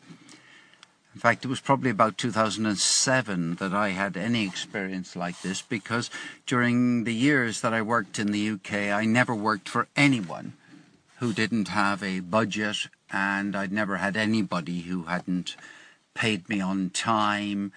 In 1.14 1.20
fact, 1.20 1.44
it 1.44 1.48
was 1.48 1.60
probably 1.60 1.90
about 1.90 2.16
2007 2.16 3.56
that 3.56 3.74
I 3.74 3.88
had 3.88 4.16
any 4.16 4.46
experience 4.46 5.16
like 5.16 5.42
this 5.42 5.60
because 5.60 6.10
during 6.46 7.04
the 7.04 7.14
years 7.14 7.60
that 7.60 7.74
I 7.74 7.82
worked 7.82 8.18
in 8.20 8.30
the 8.30 8.50
UK, 8.50 8.72
I 8.92 9.04
never 9.04 9.34
worked 9.34 9.68
for 9.68 9.88
anyone 9.96 10.52
who 11.16 11.32
didn't 11.32 11.68
have 11.68 12.02
a 12.02 12.20
budget 12.20 12.86
and 13.10 13.56
I'd 13.56 13.72
never 13.72 13.96
had 13.96 14.16
anybody 14.16 14.82
who 14.82 15.02
hadn't 15.04 15.56
paid 16.14 16.48
me 16.48 16.60
on 16.60 16.90
time. 16.90 17.72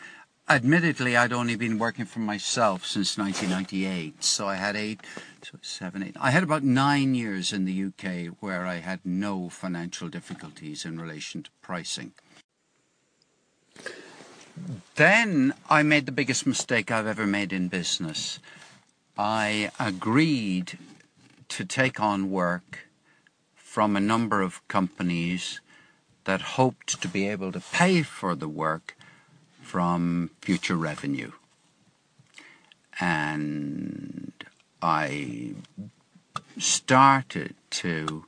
Admittedly, 0.56 1.16
I'd 1.16 1.34
only 1.34 1.56
been 1.56 1.78
working 1.78 2.06
for 2.06 2.20
myself 2.20 2.86
since 2.86 3.18
1998, 3.18 4.24
so 4.24 4.48
I 4.48 4.56
had 4.56 4.76
eight, 4.76 5.02
seven, 5.62 6.04
eight. 6.04 6.16
I 6.20 6.32
had 6.32 6.44
about 6.44 6.64
nine 6.64 7.16
years 7.16 7.54
in 7.54 7.66
the 7.66 7.86
UK 7.86 8.36
where 8.40 8.66
I 8.66 8.76
had 8.76 9.00
no 9.06 9.50
financial 9.50 10.10
difficulties 10.10 10.84
in 10.84 11.00
relation 11.00 11.44
to 11.44 11.50
pricing. 11.62 12.14
Then 14.96 15.54
I 15.70 15.84
made 15.84 16.06
the 16.06 16.12
biggest 16.12 16.46
mistake 16.46 16.92
I've 16.92 17.08
ever 17.08 17.28
made 17.28 17.54
in 17.54 17.68
business. 17.68 18.40
I 19.18 19.72
agreed 19.80 20.78
to 21.50 21.66
take 21.66 22.00
on 22.00 22.32
work 22.32 22.88
from 23.56 23.96
a 23.96 24.02
number 24.02 24.42
of 24.42 24.68
companies 24.68 25.62
that 26.24 26.42
hoped 26.42 27.02
to 27.02 27.08
be 27.08 27.28
able 27.28 27.52
to 27.52 27.60
pay 27.60 28.04
for 28.04 28.36
the 28.36 28.50
work 28.50 28.96
from 29.72 30.30
future 30.42 30.76
revenue. 30.76 31.32
And 33.00 34.34
I 34.82 35.54
started 36.58 37.56
to 37.82 38.26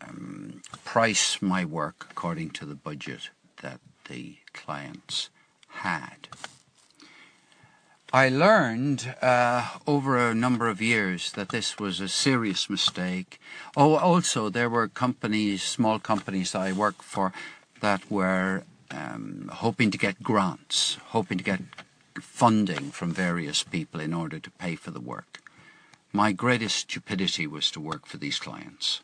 um, 0.00 0.62
price 0.84 1.42
my 1.42 1.64
work 1.64 2.06
according 2.12 2.50
to 2.50 2.64
the 2.64 2.76
budget 2.76 3.30
that 3.60 3.80
the 4.08 4.36
clients 4.52 5.30
had. 5.66 6.28
I 8.12 8.28
learned 8.28 9.16
uh, 9.20 9.78
over 9.84 10.16
a 10.16 10.32
number 10.32 10.68
of 10.68 10.80
years 10.80 11.32
that 11.32 11.48
this 11.48 11.76
was 11.80 11.98
a 11.98 12.08
serious 12.08 12.70
mistake. 12.70 13.40
Oh, 13.76 13.96
also 13.96 14.48
there 14.48 14.70
were 14.70 14.86
companies, 14.86 15.64
small 15.64 15.98
companies 15.98 16.52
that 16.52 16.62
I 16.62 16.70
worked 16.70 17.02
for, 17.02 17.32
that 17.80 18.08
were 18.08 18.62
um, 18.90 19.50
hoping 19.52 19.90
to 19.90 19.98
get 19.98 20.22
grants, 20.22 20.98
hoping 21.08 21.38
to 21.38 21.44
get 21.44 21.60
funding 22.20 22.90
from 22.90 23.12
various 23.12 23.62
people 23.62 24.00
in 24.00 24.12
order 24.12 24.38
to 24.38 24.50
pay 24.50 24.74
for 24.76 24.90
the 24.90 25.00
work. 25.00 25.40
My 26.12 26.32
greatest 26.32 26.76
stupidity 26.76 27.46
was 27.46 27.70
to 27.70 27.80
work 27.80 28.06
for 28.06 28.16
these 28.16 28.38
clients. 28.38 29.00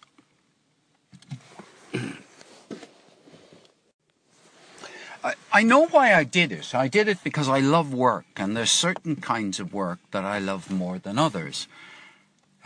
I, 5.22 5.34
I 5.52 5.62
know 5.62 5.86
why 5.86 6.14
I 6.14 6.24
did 6.24 6.52
it. 6.52 6.74
I 6.74 6.88
did 6.88 7.08
it 7.08 7.18
because 7.24 7.48
I 7.48 7.60
love 7.60 7.92
work, 7.92 8.26
and 8.36 8.56
there's 8.56 8.70
certain 8.70 9.16
kinds 9.16 9.58
of 9.60 9.72
work 9.72 9.98
that 10.10 10.24
I 10.24 10.38
love 10.38 10.70
more 10.70 10.98
than 10.98 11.18
others. 11.18 11.68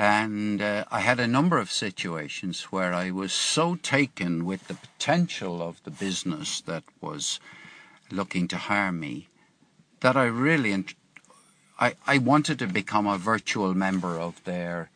And 0.00 0.62
uh, 0.62 0.86
I 0.90 1.00
had 1.00 1.20
a 1.20 1.26
number 1.26 1.58
of 1.58 1.70
situations 1.70 2.72
where 2.72 2.94
I 2.94 3.10
was 3.10 3.34
so 3.34 3.74
taken 3.74 4.46
with 4.46 4.66
the 4.66 4.72
potential 4.72 5.60
of 5.60 5.84
the 5.84 5.90
business 5.90 6.62
that 6.62 6.84
was 7.02 7.38
looking 8.10 8.48
to 8.48 8.56
hire 8.56 8.92
me 8.92 9.28
that 10.00 10.16
I 10.16 10.24
really 10.24 10.86
I, 11.78 11.96
I 12.06 12.16
wanted 12.16 12.58
to 12.60 12.66
become 12.66 13.06
a 13.06 13.18
virtual 13.18 13.74
member 13.74 14.18
of 14.18 14.42
their 14.44 14.88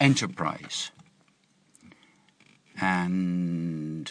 enterprise. 0.00 0.92
And 2.80 4.10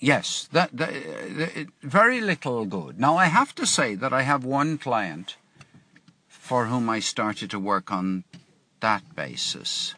Yes, 0.00 0.48
that, 0.52 0.76
that, 0.76 0.92
that, 0.92 1.66
very 1.82 2.20
little 2.20 2.66
good. 2.66 3.00
Now 3.00 3.16
I 3.16 3.26
have 3.26 3.54
to 3.54 3.64
say 3.66 3.94
that 3.94 4.12
I 4.12 4.22
have 4.22 4.44
one 4.44 4.76
client 4.76 5.36
for 6.50 6.66
whom 6.66 6.90
I 6.90 6.98
started 6.98 7.48
to 7.50 7.60
work 7.60 7.92
on 7.92 8.24
that 8.80 9.14
basis, 9.14 9.94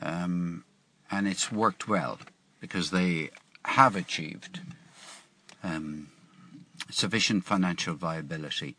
um, 0.00 0.64
and 1.10 1.28
it's 1.28 1.52
worked 1.52 1.86
well 1.86 2.18
because 2.58 2.90
they 2.90 3.28
have 3.66 3.96
achieved 3.96 4.60
um, 5.62 6.08
sufficient 6.88 7.44
financial 7.44 7.92
viability. 7.92 8.76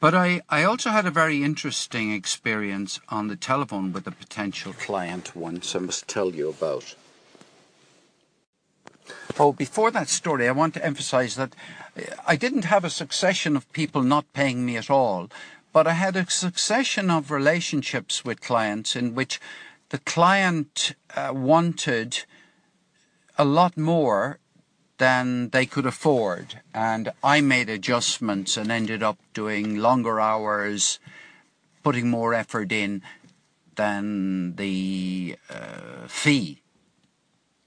But 0.00 0.16
I, 0.16 0.40
I 0.50 0.64
also 0.64 0.90
had 0.90 1.06
a 1.06 1.12
very 1.12 1.44
interesting 1.44 2.10
experience 2.10 2.98
on 3.08 3.28
the 3.28 3.36
telephone 3.36 3.92
with 3.92 4.08
a 4.08 4.18
potential 4.24 4.72
client 4.72 5.36
once 5.36 5.76
I 5.76 5.78
must 5.78 6.08
tell 6.08 6.34
you 6.34 6.48
about. 6.48 6.96
Oh, 9.38 9.52
before 9.52 9.92
that 9.92 10.08
story, 10.08 10.48
I 10.48 10.52
want 10.52 10.74
to 10.74 10.84
emphasize 10.84 11.36
that 11.36 11.54
uh, 11.96 12.02
I 12.26 12.34
didn't 12.34 12.64
have 12.64 12.84
a 12.84 12.90
succession 12.90 13.54
of 13.54 13.72
people 13.72 14.02
not 14.02 14.32
paying 14.32 14.66
me 14.66 14.76
at 14.76 14.90
all, 14.90 15.28
but 15.74 15.88
I 15.88 15.94
had 15.94 16.14
a 16.14 16.30
succession 16.30 17.10
of 17.10 17.32
relationships 17.32 18.24
with 18.24 18.40
clients 18.40 18.94
in 18.94 19.16
which 19.16 19.40
the 19.88 19.98
client 19.98 20.94
uh, 21.16 21.32
wanted 21.34 22.24
a 23.36 23.44
lot 23.44 23.76
more 23.76 24.38
than 24.98 25.48
they 25.48 25.66
could 25.66 25.84
afford, 25.84 26.60
and 26.72 27.10
I 27.24 27.40
made 27.40 27.68
adjustments 27.68 28.56
and 28.56 28.70
ended 28.70 29.02
up 29.02 29.18
doing 29.34 29.76
longer 29.76 30.20
hours, 30.20 31.00
putting 31.82 32.08
more 32.08 32.32
effort 32.34 32.70
in 32.70 33.02
than 33.74 34.54
the 34.54 35.36
uh, 35.50 36.06
fee 36.06 36.62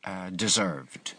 uh, 0.06 0.30
deserved 0.30 1.14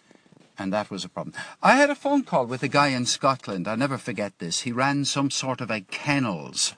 and 0.59 0.73
that 0.73 0.91
was 0.91 1.05
a 1.05 1.09
problem. 1.09 1.35
I 1.63 1.77
had 1.77 1.91
a 1.91 1.95
phone 1.95 2.25
call 2.25 2.47
with 2.47 2.63
a 2.63 2.69
guy 2.69 2.89
in 2.89 3.07
Scotland. 3.07 3.69
I 3.69 3.77
never 3.77 3.97
forget 3.97 4.39
this. 4.39 4.61
He 4.61 4.73
ran 4.73 5.05
some 5.05 5.31
sort 5.31 5.61
of 5.61 5.71
a 5.71 5.81
kennels 5.81 6.75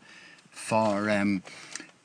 for 0.50 1.08
um, 1.08 1.42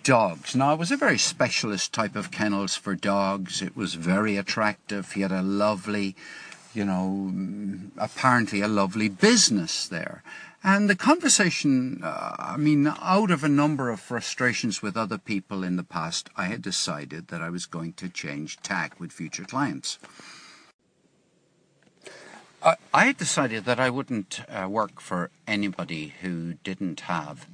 dogs. 0.04 0.56
Now, 0.56 0.74
it 0.74 0.80
was 0.80 0.92
a 0.92 0.98
very 0.98 1.18
specialist 1.18 1.92
type 1.92 2.16
of 2.16 2.32
kennels 2.32 2.76
for 2.76 2.96
dogs. 2.96 3.62
It 3.62 3.76
was 3.76 3.96
very 3.96 4.38
attractive. 4.38 5.12
He 5.12 5.22
had 5.22 5.32
a 5.32 5.42
lovely, 5.42 6.16
you 6.74 6.86
know, 6.86 7.34
apparently 7.98 8.62
a 8.62 8.68
lovely 8.68 9.10
business 9.10 9.88
there. 9.88 10.24
And 10.64 10.90
the 10.90 10.96
conversation, 10.96 12.02
uh, 12.04 12.36
I 12.40 12.58
mean, 12.58 12.88
out 12.88 13.30
of 13.30 13.44
a 13.44 13.50
number 13.50 13.92
of 13.92 14.00
frustrations 14.00 14.82
with 14.82 14.98
other 14.98 15.20
people 15.20 15.64
in 15.64 15.76
the 15.76 15.84
past, 15.84 16.30
I 16.36 16.46
had 16.46 16.64
decided 16.64 17.28
that 17.28 17.42
I 17.42 17.52
was 17.52 17.68
going 17.68 17.94
to 17.94 18.10
change 18.10 18.58
tack 18.64 19.00
with 19.00 19.12
future 19.12 19.44
clients. 19.44 20.00
I, 22.66 23.06
had 23.06 23.18
decided 23.18 23.66
that 23.66 23.80
I 23.80 23.92
wouldn't 23.92 24.42
uh, 24.50 24.68
work 24.68 25.00
for 25.00 25.30
anybody 25.46 26.16
who 26.22 26.56
didn't 26.64 27.02
have 27.02 27.48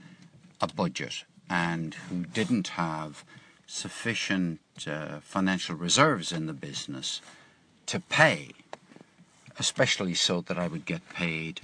a 0.61 0.67
budget 0.67 1.25
and 1.49 1.93
who 1.93 2.23
didn't 2.23 2.69
have 2.69 3.25
sufficient 3.67 4.61
uh, 4.87 5.19
financial 5.19 5.75
reserves 5.75 6.31
in 6.31 6.45
the 6.45 6.53
business 6.53 7.19
to 7.87 7.99
pay, 7.99 8.51
especially 9.59 10.13
so 10.13 10.39
that 10.39 10.57
I 10.57 10.69
would 10.69 10.85
get 10.85 11.09
paid 11.09 11.59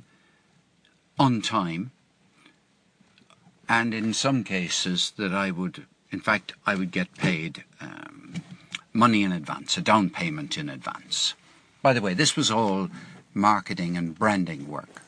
on 1.17 1.41
time, 1.41 1.91
and 3.69 3.93
in 3.93 4.13
some 4.13 4.43
cases 4.43 5.13
that 5.15 5.33
I 5.33 5.51
would, 5.51 5.85
in 6.11 6.19
fact, 6.19 6.51
I 6.65 6.75
would 6.75 6.91
get 6.91 7.15
paid 7.15 7.63
um, 7.79 8.33
money 8.91 9.23
in 9.23 9.31
advance, 9.31 9.77
a 9.77 9.81
down 9.81 10.09
payment 10.09 10.57
in 10.57 10.67
advance. 10.67 11.33
By 11.81 11.93
the 11.93 12.01
way, 12.01 12.13
this 12.13 12.35
was 12.35 12.51
all 12.51 12.89
marketing 13.37 13.95
and 13.95 14.17
branding 14.17 14.67
work. 14.67 15.01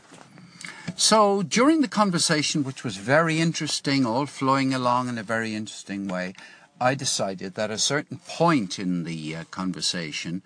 So 0.95 1.43
during 1.43 1.81
the 1.81 1.87
conversation, 1.87 2.63
which 2.63 2.83
was 2.83 2.97
very 2.97 3.39
interesting, 3.39 4.05
all 4.05 4.25
flowing 4.25 4.73
along 4.73 5.09
in 5.09 5.17
a 5.17 5.23
very 5.23 5.55
interesting 5.55 6.07
way, 6.07 6.33
I 6.81 6.95
decided 6.95 7.55
that 7.55 7.71
at 7.71 7.75
a 7.75 7.79
certain 7.79 8.19
point 8.27 8.79
in 8.79 9.03
the 9.03 9.35
uh, 9.35 9.43
conversation, 9.51 10.41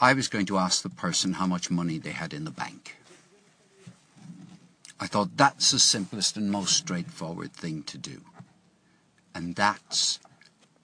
I 0.00 0.12
was 0.12 0.28
going 0.28 0.46
to 0.46 0.58
ask 0.58 0.82
the 0.82 0.90
person 0.90 1.34
how 1.34 1.46
much 1.46 1.70
money 1.70 1.98
they 1.98 2.12
had 2.12 2.32
in 2.32 2.44
the 2.44 2.50
bank. 2.50 2.96
I 5.00 5.06
thought 5.06 5.36
that's 5.36 5.70
the 5.70 5.78
simplest 5.78 6.36
and 6.36 6.50
most 6.50 6.76
straightforward 6.76 7.52
thing 7.52 7.82
to 7.84 7.98
do. 7.98 8.20
And 9.34 9.54
that's 9.54 10.18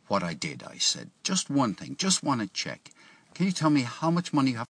what 0.08 0.22
I 0.22 0.34
did. 0.34 0.62
I 0.62 0.78
said, 0.78 1.10
just 1.22 1.50
one 1.50 1.74
thing, 1.74 1.96
just 1.96 2.22
want 2.22 2.40
to 2.40 2.46
check. 2.46 2.90
Can 3.34 3.46
you 3.46 3.52
tell 3.52 3.70
me 3.70 3.82
how 3.82 4.10
much 4.10 4.32
money 4.32 4.52
you 4.52 4.58
have? 4.58 4.73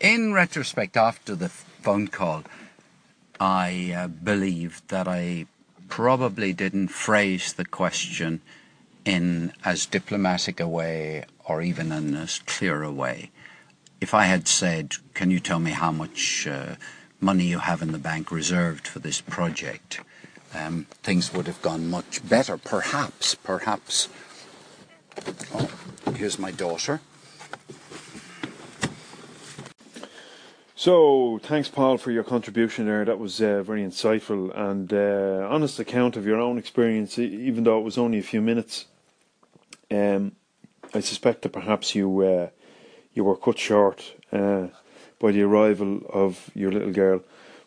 In 0.00 0.34
retrospect, 0.34 0.96
after 0.96 1.34
the 1.34 1.48
phone 1.48 2.08
call, 2.08 2.44
I 3.40 3.94
uh, 3.96 4.08
believe 4.08 4.82
that 4.88 5.08
I 5.08 5.46
probably 5.88 6.52
didn't 6.52 6.88
phrase 6.88 7.54
the 7.54 7.64
question 7.64 8.42
in 9.06 9.54
as 9.64 9.86
diplomatic 9.86 10.60
a 10.60 10.68
way 10.68 11.24
or 11.46 11.62
even 11.62 11.92
in 11.92 12.14
as 12.14 12.40
clear 12.40 12.82
a 12.82 12.92
way. 12.92 13.30
If 13.98 14.12
I 14.12 14.24
had 14.24 14.46
said, 14.46 14.96
Can 15.14 15.30
you 15.30 15.40
tell 15.40 15.60
me 15.60 15.70
how 15.70 15.92
much 15.92 16.46
uh, 16.46 16.74
money 17.18 17.44
you 17.44 17.60
have 17.60 17.80
in 17.80 17.92
the 17.92 17.98
bank 17.98 18.30
reserved 18.30 18.86
for 18.86 18.98
this 18.98 19.22
project? 19.22 20.00
Um, 20.54 20.86
things 21.02 21.32
would 21.32 21.46
have 21.46 21.62
gone 21.62 21.88
much 21.88 22.26
better. 22.28 22.58
Perhaps, 22.58 23.34
perhaps. 23.36 24.08
Oh, 25.54 25.70
here's 26.14 26.38
my 26.38 26.50
daughter. 26.50 27.00
So, 30.78 31.40
thanks, 31.42 31.70
Paul, 31.70 31.96
for 31.96 32.10
your 32.10 32.22
contribution 32.22 32.84
there. 32.84 33.02
That 33.06 33.18
was 33.18 33.40
uh, 33.40 33.62
very 33.62 33.82
insightful 33.82 34.54
and 34.54 34.92
uh, 34.92 35.48
honest 35.50 35.78
account 35.78 36.18
of 36.18 36.26
your 36.26 36.38
own 36.38 36.58
experience, 36.58 37.18
even 37.18 37.64
though 37.64 37.78
it 37.78 37.82
was 37.82 37.96
only 37.96 38.18
a 38.18 38.22
few 38.22 38.42
minutes. 38.42 38.84
Um, 39.90 40.32
I 40.92 41.00
suspect 41.00 41.40
that 41.42 41.48
perhaps 41.54 41.94
you 41.94 42.20
uh, 42.20 42.50
you 43.14 43.24
were 43.24 43.38
cut 43.38 43.58
short 43.58 44.16
uh, 44.30 44.66
by 45.18 45.32
the 45.32 45.44
arrival 45.44 46.02
of 46.10 46.50
your 46.54 46.70
little 46.70 46.92
girl. 46.92 47.22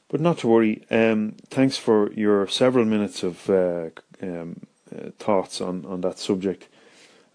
But 0.09 0.21
not 0.21 0.37
to 0.39 0.47
worry. 0.47 0.85
Um, 0.91 1.35
thanks 1.49 1.77
for 1.77 2.11
your 2.13 2.47
several 2.47 2.85
minutes 2.85 3.23
of 3.23 3.49
uh, 3.49 3.89
um, 4.21 4.67
uh, 4.95 5.09
thoughts 5.17 5.61
on, 5.61 5.83
on 5.87 6.01
that 6.01 6.19
subject. 6.19 6.67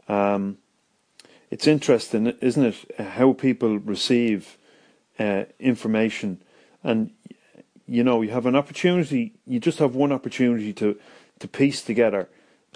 Um, 0.07 0.59
it's 1.51 1.67
interesting, 1.67 2.29
isn't 2.41 2.65
it, 2.65 3.01
how 3.01 3.33
people 3.33 3.81
receive 3.81 4.57
uh, 5.19 5.45
information, 5.59 6.43
and 6.83 7.11
you 7.87 8.03
know, 8.03 8.23
you 8.23 8.31
have 8.31 8.47
an 8.47 8.57
opportunity. 8.57 9.35
You 9.47 9.61
just 9.61 9.79
have 9.79 9.95
one 9.95 10.13
opportunity 10.13 10.73
to 10.75 10.99
to 11.41 11.49
piece 11.49 11.83
together 11.83 12.29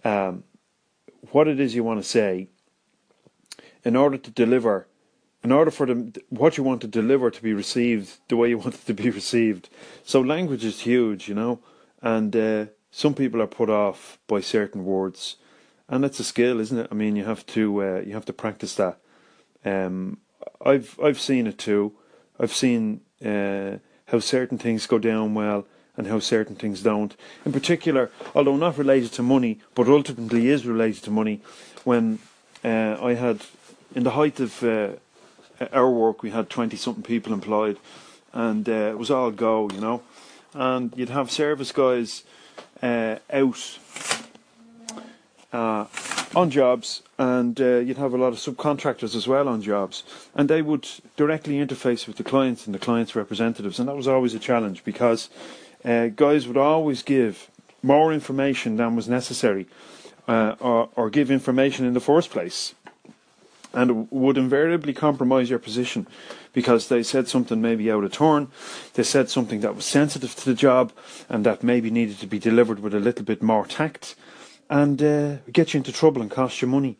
um, 0.04 0.45
what 1.30 1.49
it 1.49 1.61
is 1.61 1.75
you 1.75 1.85
want 1.85 2.00
to 2.00 2.09
say 2.09 2.49
in 3.85 3.97
order 3.97 4.18
to 4.18 4.30
deliver, 4.30 4.87
in 5.42 5.52
order 5.52 5.71
for 5.71 5.87
them 5.87 6.12
what 6.28 6.57
you 6.57 6.64
want 6.64 6.80
to 6.80 6.87
deliver 6.87 7.30
to 7.30 7.42
be 7.42 7.52
received 7.52 8.18
the 8.28 8.37
way 8.37 8.49
you 8.49 8.59
want 8.64 8.75
it 8.75 8.87
to 8.87 8.95
be 8.95 9.11
received. 9.11 9.68
So 10.04 10.21
language 10.21 10.64
is 10.64 10.80
huge, 10.80 11.28
you 11.28 11.35
know, 11.35 11.61
and 12.02 12.35
uh, 12.35 12.66
some 12.90 13.14
people 13.14 13.40
are 13.42 13.47
put 13.47 13.71
off 13.71 14.18
by 14.26 14.40
certain 14.40 14.85
words, 14.85 15.37
and 15.88 16.04
it's 16.04 16.21
a 16.21 16.25
skill, 16.25 16.61
isn't 16.61 16.78
it? 16.78 16.88
I 16.90 16.95
mean, 16.95 17.16
you 17.16 17.25
have 17.25 17.47
to 17.47 17.83
uh, 17.83 18.00
you 18.00 18.12
have 18.14 18.26
to 18.26 18.33
practice 18.33 18.75
that. 18.76 18.99
Um, 19.64 20.18
I've 20.64 20.99
I've 21.02 21.21
seen 21.21 21.47
it 21.47 21.59
too. 21.59 21.92
I've 22.38 22.54
seen 22.54 23.00
uh, 23.25 23.78
how 24.07 24.21
certain 24.21 24.59
things 24.59 24.87
go 24.87 24.99
down 24.99 25.35
well 25.35 25.66
and 25.97 26.07
how 26.07 26.21
certain 26.21 26.54
things 26.54 26.83
don't. 26.83 27.16
In 27.45 27.52
particular, 27.52 28.11
although 28.35 28.57
not 28.57 28.78
related 28.78 29.12
to 29.14 29.23
money, 29.23 29.59
but 29.75 29.88
ultimately 29.88 30.49
is 30.49 30.64
related 30.64 31.02
to 31.04 31.11
money, 31.11 31.40
when 31.85 32.21
uh, 32.64 32.97
I 33.00 33.14
had, 33.14 33.42
in 33.95 34.04
the 34.04 34.12
height 34.12 34.38
of 34.38 34.62
uh, 34.62 34.90
our 35.73 35.90
work, 35.90 36.23
we 36.23 36.30
had 36.30 36.49
20 36.49 36.76
something 36.76 37.02
people 37.02 37.33
employed, 37.33 37.78
and 38.33 38.68
uh, 38.68 38.73
it 38.73 38.99
was 38.99 39.11
all 39.11 39.33
go, 39.33 39.68
you 39.71 39.80
know. 39.80 40.02
And 40.54 40.92
you'd 40.97 41.09
have 41.11 41.30
service 41.30 41.73
guys 41.73 42.23
uh, 42.83 43.16
out 43.30 43.78
uh, 45.52 45.87
on 46.35 46.50
jobs, 46.50 47.02
and 47.18 47.61
uh, 47.61 47.78
you'd 47.78 47.97
have 47.97 48.12
a 48.12 48.18
lot 48.18 48.28
of 48.28 48.38
subcontractors 48.38 49.14
as 49.14 49.26
well 49.26 49.49
on 49.49 49.62
jobs, 49.62 50.02
and 50.35 50.49
they 50.49 50.62
would 50.62 50.88
directly 51.16 51.54
interface 51.54 52.06
with 52.06 52.16
the 52.16 52.25
clients 52.25 52.66
and 52.66 52.75
the 52.75 52.78
clients' 52.78 53.16
representatives, 53.16 53.78
and 53.78 53.88
that 53.88 53.97
was 53.97 54.08
always 54.08 54.35
a 54.35 54.38
challenge 54.38 54.85
because 54.85 55.30
uh, 55.85 56.08
guys 56.08 56.47
would 56.47 56.56
always 56.56 57.02
give 57.02 57.50
more 57.82 58.12
information 58.12 58.76
than 58.76 58.97
was 58.97 59.08
necessary, 59.08 59.66
uh, 60.26 60.54
or, 60.61 60.88
or 60.97 61.11
give 61.11 61.30
information 61.30 61.87
in 61.87 61.94
the 61.94 62.00
first 62.00 62.30
place, 62.30 62.75
and 63.73 64.11
would 64.11 64.37
invariably 64.37 64.92
compromise 64.92 65.49
your 65.49 65.58
position 65.58 66.06
because 66.52 66.88
they 66.88 67.02
said 67.02 67.28
something 67.28 67.61
maybe 67.61 67.90
out 67.90 68.04
of 68.04 68.12
turn, 68.12 68.49
they 68.94 69.02
said 69.02 69.30
something 69.30 69.61
that 69.61 69.76
was 69.76 69.85
sensitive 69.85 70.35
to 70.35 70.44
the 70.44 70.54
job, 70.54 70.92
and 71.28 71.47
that 71.47 71.62
maybe 71.62 71.90
needed 71.90 72.18
to 72.18 72.26
be 72.26 72.38
delivered 72.38 72.80
with 72.80 72.94
a 72.94 73.00
little 73.00 73.25
bit 73.25 73.42
more 73.42 73.66
tact 73.66 74.14
and 74.70 75.02
uh, 75.02 75.37
get 75.52 75.72
you 75.72 75.78
into 75.78 75.92
trouble 75.92 76.22
and 76.22 76.30
cost 76.30 76.60
you 76.60 76.68
money. 76.68 76.96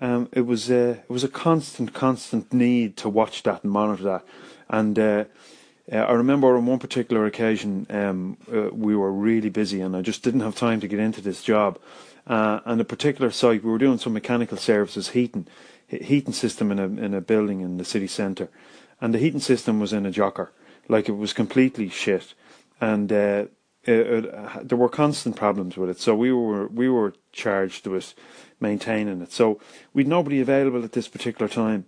Um, 0.00 0.28
it 0.32 0.42
was 0.42 0.70
uh, 0.70 0.96
it 0.98 1.10
was 1.10 1.22
a 1.22 1.28
constant, 1.28 1.94
constant 1.94 2.52
need 2.52 2.96
to 2.98 3.08
watch 3.08 3.42
that 3.44 3.62
and 3.62 3.72
monitor 3.72 4.02
that. 4.04 4.24
And 4.68 4.98
uh, 4.98 5.24
uh, 5.92 5.96
I 5.96 6.12
remember 6.12 6.56
on 6.56 6.66
one 6.66 6.80
particular 6.80 7.24
occasion 7.26 7.86
um, 7.90 8.36
uh, 8.52 8.70
we 8.72 8.96
were 8.96 9.12
really 9.12 9.50
busy, 9.50 9.80
and 9.80 9.96
I 9.96 10.02
just 10.02 10.22
didn't 10.22 10.40
have 10.40 10.56
time 10.56 10.80
to 10.80 10.88
get 10.88 10.98
into 10.98 11.20
this 11.20 11.42
job. 11.42 11.78
Uh, 12.26 12.60
and 12.64 12.80
a 12.80 12.84
particular 12.84 13.30
site, 13.30 13.64
we 13.64 13.70
were 13.70 13.78
doing 13.78 13.98
some 13.98 14.12
mechanical 14.12 14.56
services, 14.56 15.10
heating, 15.10 15.46
heating 15.88 16.32
system 16.32 16.72
in 16.72 16.78
a 16.78 16.84
in 16.84 17.14
a 17.14 17.20
building 17.20 17.60
in 17.60 17.78
the 17.78 17.84
city 17.84 18.08
centre, 18.08 18.48
and 19.00 19.14
the 19.14 19.18
heating 19.18 19.40
system 19.40 19.78
was 19.78 19.92
in 19.92 20.06
a 20.06 20.10
jocker, 20.10 20.48
like 20.88 21.08
it 21.08 21.16
was 21.16 21.32
completely 21.32 21.88
shit, 21.88 22.34
and 22.80 23.12
uh, 23.86 24.60
there 24.62 24.78
were 24.78 24.88
constant 24.88 25.36
problems 25.36 25.76
with 25.76 25.90
it. 25.90 26.00
So 26.00 26.14
we 26.14 26.32
were 26.32 26.68
we 26.68 26.88
were 26.88 27.14
charged 27.32 27.86
with 27.86 28.14
maintaining 28.60 29.20
it. 29.22 29.32
So 29.32 29.60
we'd 29.92 30.06
nobody 30.06 30.40
available 30.40 30.84
at 30.84 30.92
this 30.92 31.08
particular 31.08 31.48
time, 31.48 31.86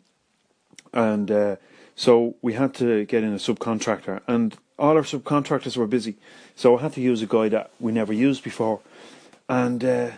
and 0.93 1.31
uh, 1.31 1.57
so 1.95 2.35
we 2.43 2.55
had 2.55 2.75
to 2.75 3.05
get 3.05 3.23
in 3.23 3.33
a 3.33 3.37
subcontractor, 3.37 4.21
and 4.27 4.57
all 4.79 4.97
our 4.97 5.03
subcontractors 5.03 5.77
were 5.77 5.87
busy. 5.87 6.17
So 6.57 6.79
I 6.79 6.83
had 6.83 6.95
to 6.95 7.01
use 7.01 7.23
a 7.23 7.27
guy 7.27 7.49
that 7.51 7.71
we 7.79 7.93
never 7.93 8.13
used 8.13 8.43
before, 8.43 8.81
and 9.49 9.85
uh, 9.85 10.11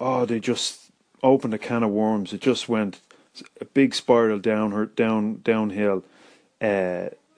oh, 0.00 0.24
they 0.24 0.40
just 0.40 0.90
opened 1.22 1.52
a 1.52 1.58
can 1.58 1.82
of 1.82 1.90
worms. 1.90 2.32
It 2.32 2.40
just 2.40 2.68
went 2.68 3.00
a 3.60 3.66
big 3.66 3.94
spiral 3.94 4.38
down 4.38 4.90
down 4.96 5.40
downhill. 5.42 6.04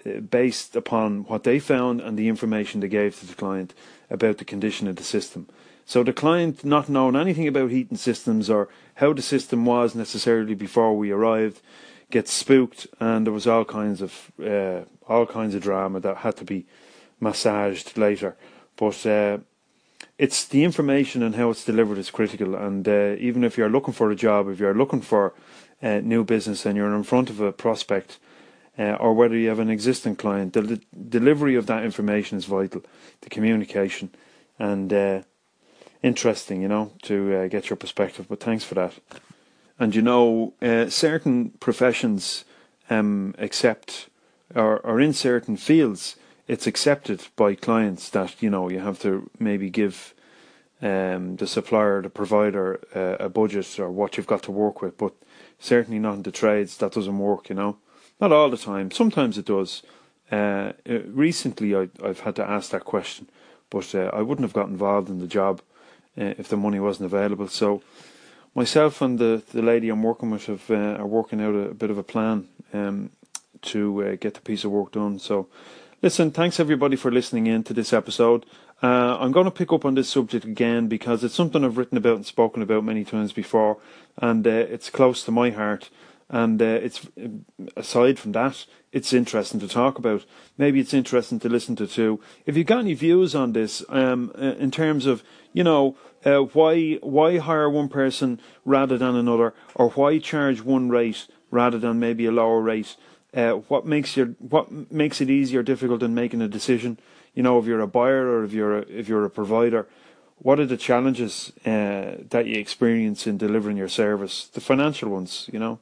Uh, 0.06 0.20
based 0.20 0.76
upon 0.76 1.24
what 1.24 1.44
they 1.44 1.58
found 1.58 2.00
and 2.00 2.18
the 2.18 2.28
information 2.28 2.80
they 2.80 2.88
gave 2.88 3.18
to 3.18 3.26
the 3.26 3.34
client 3.34 3.74
about 4.08 4.38
the 4.38 4.46
condition 4.46 4.88
of 4.88 4.96
the 4.96 5.02
system. 5.02 5.46
So 5.84 6.02
the 6.02 6.14
client 6.14 6.64
not 6.64 6.88
knowing 6.88 7.16
anything 7.16 7.46
about 7.46 7.70
heating 7.70 7.98
systems 7.98 8.48
or 8.48 8.68
how 8.94 9.12
the 9.12 9.20
system 9.20 9.66
was 9.66 9.94
necessarily 9.94 10.54
before 10.54 10.96
we 10.96 11.10
arrived 11.10 11.60
gets 12.10 12.32
spooked, 12.32 12.86
and 12.98 13.26
there 13.26 13.32
was 13.32 13.46
all 13.46 13.66
kinds 13.66 14.00
of 14.00 14.32
uh, 14.42 14.84
all 15.06 15.26
kinds 15.26 15.54
of 15.54 15.62
drama 15.62 16.00
that 16.00 16.18
had 16.18 16.36
to 16.36 16.44
be 16.44 16.64
massaged 17.18 17.98
later. 17.98 18.36
But 18.76 19.04
uh, 19.04 19.38
it's 20.16 20.46
the 20.46 20.64
information 20.64 21.22
and 21.22 21.34
how 21.34 21.50
it's 21.50 21.64
delivered 21.64 21.98
is 21.98 22.10
critical. 22.10 22.54
And 22.54 22.88
uh, 22.88 23.16
even 23.18 23.44
if 23.44 23.58
you're 23.58 23.68
looking 23.68 23.94
for 23.94 24.10
a 24.10 24.16
job, 24.16 24.48
if 24.48 24.58
you're 24.60 24.74
looking 24.74 25.02
for 25.02 25.34
uh, 25.82 26.00
new 26.00 26.24
business 26.24 26.64
and 26.64 26.76
you're 26.76 26.94
in 26.94 27.02
front 27.02 27.28
of 27.28 27.40
a 27.40 27.52
prospect 27.52 28.18
uh, 28.80 28.96
or 28.98 29.12
whether 29.12 29.36
you 29.36 29.50
have 29.50 29.58
an 29.58 29.68
existing 29.68 30.16
client, 30.16 30.54
the 30.54 30.62
li- 30.62 30.80
delivery 31.08 31.54
of 31.54 31.66
that 31.66 31.84
information 31.84 32.38
is 32.38 32.46
vital, 32.46 32.82
the 33.20 33.28
communication, 33.28 34.10
and 34.58 34.90
uh, 34.92 35.20
interesting, 36.02 36.62
you 36.62 36.68
know, 36.68 36.90
to 37.02 37.36
uh, 37.36 37.46
get 37.46 37.68
your 37.68 37.76
perspective. 37.76 38.26
But 38.26 38.40
thanks 38.40 38.64
for 38.64 38.74
that. 38.76 38.94
And 39.78 39.94
you 39.94 40.00
know, 40.00 40.54
uh, 40.62 40.88
certain 40.88 41.50
professions 41.60 42.44
um, 42.88 43.34
accept, 43.38 44.08
or, 44.54 44.78
or 44.80 44.98
in 44.98 45.12
certain 45.12 45.58
fields, 45.58 46.16
it's 46.48 46.66
accepted 46.66 47.28
by 47.36 47.54
clients 47.54 48.08
that 48.10 48.42
you 48.42 48.48
know 48.48 48.70
you 48.70 48.80
have 48.80 48.98
to 49.00 49.30
maybe 49.38 49.68
give 49.68 50.14
um, 50.80 51.36
the 51.36 51.46
supplier, 51.46 52.00
the 52.00 52.08
provider, 52.08 52.80
uh, 52.94 53.24
a 53.24 53.28
budget 53.28 53.78
or 53.78 53.90
what 53.90 54.16
you've 54.16 54.26
got 54.26 54.42
to 54.44 54.52
work 54.52 54.80
with. 54.80 54.96
But 54.96 55.12
certainly 55.58 55.98
not 55.98 56.14
in 56.14 56.22
the 56.22 56.32
trades. 56.32 56.78
That 56.78 56.92
doesn't 56.92 57.18
work, 57.18 57.50
you 57.50 57.54
know. 57.54 57.76
Not 58.20 58.32
all 58.32 58.50
the 58.50 58.58
time. 58.58 58.90
Sometimes 58.90 59.38
it 59.38 59.46
does. 59.46 59.82
Uh, 60.30 60.72
uh, 60.88 61.00
recently, 61.06 61.74
I, 61.74 61.88
have 62.02 62.20
had 62.20 62.36
to 62.36 62.48
ask 62.48 62.70
that 62.70 62.84
question, 62.84 63.28
but 63.70 63.94
uh, 63.94 64.10
I 64.12 64.20
wouldn't 64.22 64.44
have 64.44 64.52
got 64.52 64.68
involved 64.68 65.08
in 65.08 65.18
the 65.18 65.26
job 65.26 65.60
uh, 66.18 66.34
if 66.38 66.48
the 66.48 66.56
money 66.56 66.78
wasn't 66.78 67.06
available. 67.06 67.48
So, 67.48 67.82
myself 68.54 69.00
and 69.00 69.18
the, 69.18 69.42
the 69.52 69.62
lady 69.62 69.88
I'm 69.88 70.02
working 70.02 70.30
with 70.30 70.46
have, 70.46 70.70
uh, 70.70 70.98
are 71.00 71.06
working 71.06 71.40
out 71.40 71.54
a, 71.54 71.70
a, 71.70 71.74
bit 71.74 71.90
of 71.90 71.98
a 71.98 72.02
plan 72.02 72.46
um, 72.72 73.10
to 73.62 74.04
uh, 74.04 74.16
get 74.16 74.34
the 74.34 74.40
piece 74.40 74.64
of 74.64 74.70
work 74.70 74.92
done. 74.92 75.18
So, 75.18 75.48
listen, 76.02 76.30
thanks 76.30 76.60
everybody 76.60 76.96
for 76.96 77.10
listening 77.10 77.46
in 77.46 77.64
to 77.64 77.74
this 77.74 77.92
episode. 77.92 78.44
I'm 78.82 79.32
going 79.32 79.44
to 79.44 79.50
pick 79.50 79.74
up 79.74 79.84
on 79.84 79.94
this 79.94 80.08
subject 80.08 80.46
again 80.46 80.88
because 80.88 81.22
it's 81.22 81.34
something 81.34 81.62
I've 81.62 81.76
written 81.76 81.98
about 81.98 82.16
and 82.16 82.24
spoken 82.24 82.62
about 82.62 82.82
many 82.82 83.04
times 83.04 83.30
before, 83.30 83.76
and 84.16 84.46
it's 84.46 84.88
close 84.88 85.22
to 85.24 85.30
my 85.30 85.50
heart 85.50 85.90
and 86.30 86.62
uh, 86.62 86.64
it's 86.64 87.08
aside 87.76 88.18
from 88.18 88.32
that, 88.32 88.64
it's 88.92 89.12
interesting 89.12 89.58
to 89.60 89.68
talk 89.68 89.98
about. 89.98 90.24
Maybe 90.56 90.78
it's 90.78 90.94
interesting 90.94 91.40
to 91.40 91.48
listen 91.48 91.74
to 91.76 91.88
too. 91.88 92.20
If 92.46 92.56
you've 92.56 92.68
got 92.68 92.80
any 92.80 92.94
views 92.94 93.34
on 93.34 93.52
this, 93.52 93.84
um, 93.88 94.32
uh, 94.38 94.54
in 94.58 94.70
terms 94.70 95.06
of 95.06 95.24
you 95.52 95.64
know 95.64 95.96
uh, 96.24 96.38
why 96.38 96.94
why 97.02 97.38
hire 97.38 97.68
one 97.68 97.88
person 97.88 98.40
rather 98.64 98.96
than 98.96 99.16
another, 99.16 99.54
or 99.74 99.90
why 99.90 100.18
charge 100.18 100.62
one 100.62 100.88
rate 100.88 101.26
rather 101.50 101.78
than 101.78 101.98
maybe 101.98 102.26
a 102.26 102.32
lower 102.32 102.60
rate, 102.60 102.96
uh, 103.34 103.52
what 103.52 103.84
makes 103.84 104.16
your 104.16 104.26
what 104.38 104.70
makes 104.92 105.20
it 105.20 105.30
easier 105.30 105.60
or 105.60 105.64
difficult 105.64 106.02
in 106.02 106.14
making 106.14 106.40
a 106.40 106.48
decision? 106.48 106.98
You 107.34 107.42
know, 107.42 107.58
if 107.58 107.66
you're 107.66 107.80
a 107.80 107.88
buyer 107.88 108.28
or 108.28 108.44
if 108.44 108.52
you're 108.52 108.78
a, 108.78 108.82
if 108.82 109.08
you're 109.08 109.24
a 109.24 109.30
provider. 109.30 109.88
What 110.42 110.58
are 110.58 110.64
the 110.64 110.78
challenges 110.78 111.52
uh, 111.66 112.24
that 112.30 112.46
you 112.46 112.58
experience 112.58 113.26
in 113.26 113.36
delivering 113.36 113.76
your 113.76 113.90
service? 113.90 114.46
The 114.46 114.62
financial 114.62 115.10
ones, 115.10 115.50
you 115.52 115.58
know 115.58 115.80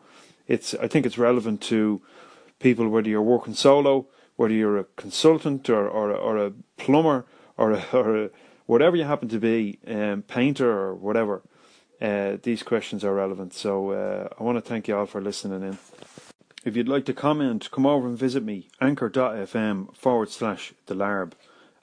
it's 0.48 0.74
I 0.74 0.88
think 0.88 1.06
it's 1.06 1.18
relevant 1.18 1.60
to 1.62 2.02
people 2.58 2.88
whether 2.88 3.08
you're 3.08 3.22
working 3.22 3.54
solo, 3.54 4.06
whether 4.36 4.54
you're 4.54 4.78
a 4.78 4.84
consultant 4.96 5.68
or 5.70 5.88
or, 5.88 6.12
or 6.12 6.38
a 6.38 6.52
plumber 6.76 7.26
or 7.56 7.72
a, 7.72 7.84
or 7.92 8.24
a, 8.24 8.30
whatever 8.66 8.96
you 8.96 9.04
happen 9.04 9.28
to 9.28 9.38
be, 9.38 9.78
um, 9.86 10.22
painter 10.22 10.70
or 10.70 10.94
whatever. 10.94 11.42
Uh, 12.00 12.36
these 12.42 12.62
questions 12.62 13.04
are 13.04 13.14
relevant. 13.14 13.52
So 13.52 13.90
uh, 13.90 14.28
I 14.38 14.42
want 14.42 14.56
to 14.56 14.62
thank 14.62 14.86
you 14.86 14.96
all 14.96 15.06
for 15.06 15.20
listening 15.20 15.62
in. 15.62 15.78
If 16.64 16.76
you'd 16.76 16.88
like 16.88 17.04
to 17.06 17.12
comment, 17.12 17.70
come 17.70 17.86
over 17.86 18.06
and 18.06 18.16
visit 18.16 18.44
me, 18.44 18.68
anchor.fm 18.80 19.96
forward 19.96 20.28
slash 20.28 20.74
the 20.86 20.94
larb, 20.94 21.32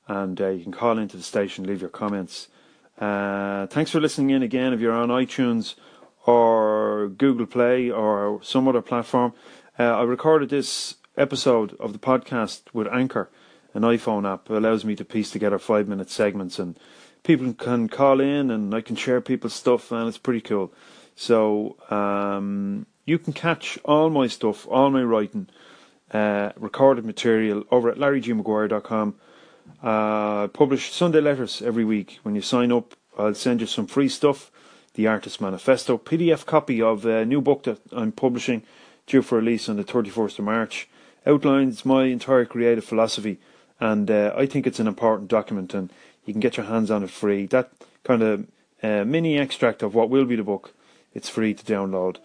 and 0.08 0.40
uh, 0.40 0.50
you 0.50 0.64
can 0.64 0.72
call 0.72 0.98
into 0.98 1.18
the 1.18 1.24
station, 1.24 1.66
leave 1.66 1.82
your 1.82 1.90
comments. 1.90 2.48
Uh, 3.00 3.68
thanks 3.68 3.92
for 3.92 4.00
listening 4.00 4.30
in 4.30 4.44
again. 4.44 4.74
If 4.74 4.80
you're 4.80 4.94
on 4.94 5.10
iTunes 5.10 5.76
or 6.26 7.08
Google 7.10 7.46
Play 7.46 7.90
or 7.90 8.40
some 8.44 8.68
other 8.68 8.82
platform. 8.82 9.34
Uh, 9.78 9.84
I 9.84 10.04
recorded 10.04 10.50
this 10.50 10.96
episode 11.18 11.76
of 11.80 11.94
the 11.94 12.00
podcast 12.00 12.62
with 12.74 12.88
Anchor, 12.88 13.30
an 13.74 13.84
iPhone 13.84 14.32
app, 14.32 14.50
allows 14.50 14.86
me 14.86 14.96
to 14.96 15.06
piece 15.06 15.32
together 15.32 15.60
five 15.60 15.88
minute 15.88 16.10
segments 16.10 16.60
and 16.60 16.78
people 17.24 17.54
can 17.54 17.90
call 17.90 18.22
in 18.22 18.52
and 18.52 18.74
I 18.74 18.82
can 18.82 18.96
share 18.96 19.22
people's 19.22 19.54
stuff 19.54 19.92
and 19.92 20.08
it's 20.08 20.18
pretty 20.18 20.42
cool. 20.42 20.74
So 21.16 21.78
um, 21.90 22.86
you 23.06 23.20
can 23.20 23.34
catch 23.34 23.78
all 23.86 24.10
my 24.10 24.28
stuff, 24.28 24.68
all 24.68 24.90
my 24.90 25.04
writing, 25.04 25.48
uh, 26.12 26.52
recorded 26.58 27.06
material 27.06 27.64
over 27.72 27.90
at 27.90 27.98
larrygmaguire.com. 27.98 29.16
Uh, 29.84 30.44
I 30.44 30.50
publish 30.52 30.92
Sunday 30.92 31.22
letters 31.22 31.62
every 31.62 31.86
week. 31.86 32.20
When 32.24 32.36
you 32.36 32.42
sign 32.42 32.72
up, 32.72 32.96
I'll 33.18 33.34
send 33.34 33.62
you 33.62 33.68
some 33.68 33.88
free 33.88 34.10
stuff. 34.10 34.52
The 34.96 35.08
Artist 35.08 35.42
Manifesto, 35.42 35.98
PDF 35.98 36.46
copy 36.46 36.82
of 36.82 37.06
a 37.06 37.26
new 37.26 37.42
book 37.42 37.64
that 37.64 37.80
I'm 37.92 38.14
publishing, 38.14 38.64
due 39.06 39.22
for 39.22 39.38
release 39.38 39.68
on 39.68 39.76
the 39.76 39.84
31st 39.84 40.40
of 40.40 40.46
March, 40.46 40.88
outlines 41.26 41.86
my 41.86 42.06
entire 42.06 42.46
creative 42.46 42.86
philosophy, 42.86 43.38
and 43.80 44.10
uh, 44.10 44.34
I 44.38 44.46
think 44.46 44.66
it's 44.66 44.80
an 44.80 44.88
important 44.88 45.30
document, 45.30 45.74
and 45.74 45.92
you 46.26 46.34
can 46.34 46.40
get 46.40 46.56
your 46.56 46.68
hands 46.68 46.90
on 46.90 47.04
it 47.04 47.10
free. 47.10 47.46
That 47.46 47.72
kind 48.06 48.24
of 48.24 48.48
uh, 48.82 49.04
mini 49.04 49.38
extract 49.38 49.84
of 49.84 49.94
what 49.94 50.10
will 50.10 50.26
be 50.26 50.38
the 50.38 50.44
book, 50.44 50.74
it's 51.14 51.28
free 51.28 51.54
to 51.54 51.66
download. 51.66 52.18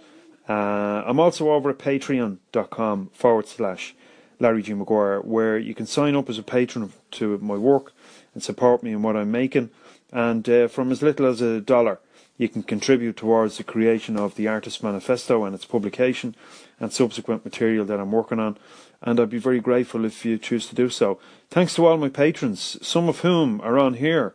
Uh, 0.49 1.03
I'm 1.07 1.19
also 1.19 1.51
over 1.51 1.71
at 1.71 1.79
patreon.com 1.79 3.11
forward 3.13 3.49
slash 3.49 3.97
Larry 4.39 4.63
G. 4.63 4.75
Maguire, 4.75 5.21
where 5.21 5.59
you 5.59 5.75
can 5.75 5.87
sign 5.87 6.15
up 6.15 6.31
as 6.31 6.39
a 6.39 6.45
patron 6.45 6.93
to 7.13 7.37
my 7.39 7.57
work 7.57 7.93
and 8.33 8.43
support 8.43 8.85
me 8.85 8.93
in 8.93 9.03
what 9.03 9.17
I'm 9.17 9.33
making. 9.33 9.71
And 10.13 10.49
uh, 10.49 10.69
from 10.69 10.93
as 10.93 11.03
little 11.03 11.27
as 11.27 11.41
a 11.41 11.61
dollar, 11.61 11.99
you 12.41 12.49
can 12.49 12.63
contribute 12.63 13.19
towards 13.19 13.59
the 13.59 13.63
creation 13.63 14.17
of 14.17 14.35
the 14.35 14.49
Artist 14.49 14.83
Manifesto 14.83 15.45
and 15.45 15.55
its 15.55 15.67
publication 15.67 16.35
and 16.81 16.91
subsequent 16.91 17.45
material 17.45 17.85
that 17.85 18.01
I'm 18.01 18.13
working 18.13 18.41
on. 18.41 18.57
And 19.03 19.21
I'd 19.21 19.29
be 19.29 19.37
very 19.37 19.61
grateful 19.61 20.07
if 20.07 20.25
you 20.25 20.39
choose 20.39 20.67
to 20.69 20.75
do 20.75 20.89
so. 20.89 21.21
Thanks 21.51 21.75
to 21.75 21.85
all 21.85 21.99
my 21.99 22.09
patrons, 22.09 22.79
some 22.81 23.11
of 23.11 23.21
whom 23.21 23.61
are 23.61 23.79
on 23.79 23.93
here. 23.93 24.33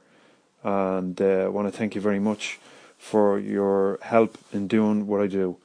And 0.64 1.20
uh, 1.20 1.46
I 1.46 1.48
want 1.48 1.68
to 1.68 1.76
thank 1.76 1.96
you 1.96 2.02
very 2.02 2.20
much 2.20 2.60
for 3.00 3.40
your 3.40 3.98
help 4.04 4.38
in 4.54 4.68
doing 4.68 5.08
what 5.08 5.22
I 5.22 5.26
do. 5.26 5.58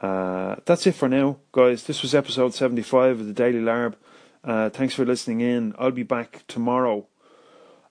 Uh, 0.00 0.56
that's 0.64 0.86
it 0.86 0.94
for 0.94 1.10
now, 1.10 1.36
guys. 1.52 1.84
This 1.84 2.00
was 2.00 2.14
episode 2.14 2.54
75 2.54 3.20
of 3.20 3.26
the 3.26 3.34
Daily 3.34 3.60
Larb. 3.60 3.96
Uh, 4.42 4.70
thanks 4.70 4.94
for 4.94 5.04
listening 5.04 5.42
in. 5.42 5.74
I'll 5.78 5.90
be 5.90 6.02
back 6.02 6.44
tomorrow. 6.48 7.06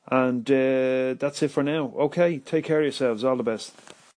And 0.07 0.49
uh, 0.49 1.15
that's 1.17 1.41
it 1.41 1.51
for 1.51 1.63
now. 1.63 1.93
Okay, 1.97 2.39
take 2.39 2.65
care 2.65 2.79
of 2.79 2.83
yourselves. 2.83 3.23
All 3.23 3.37
the 3.37 3.43
best. 3.43 3.73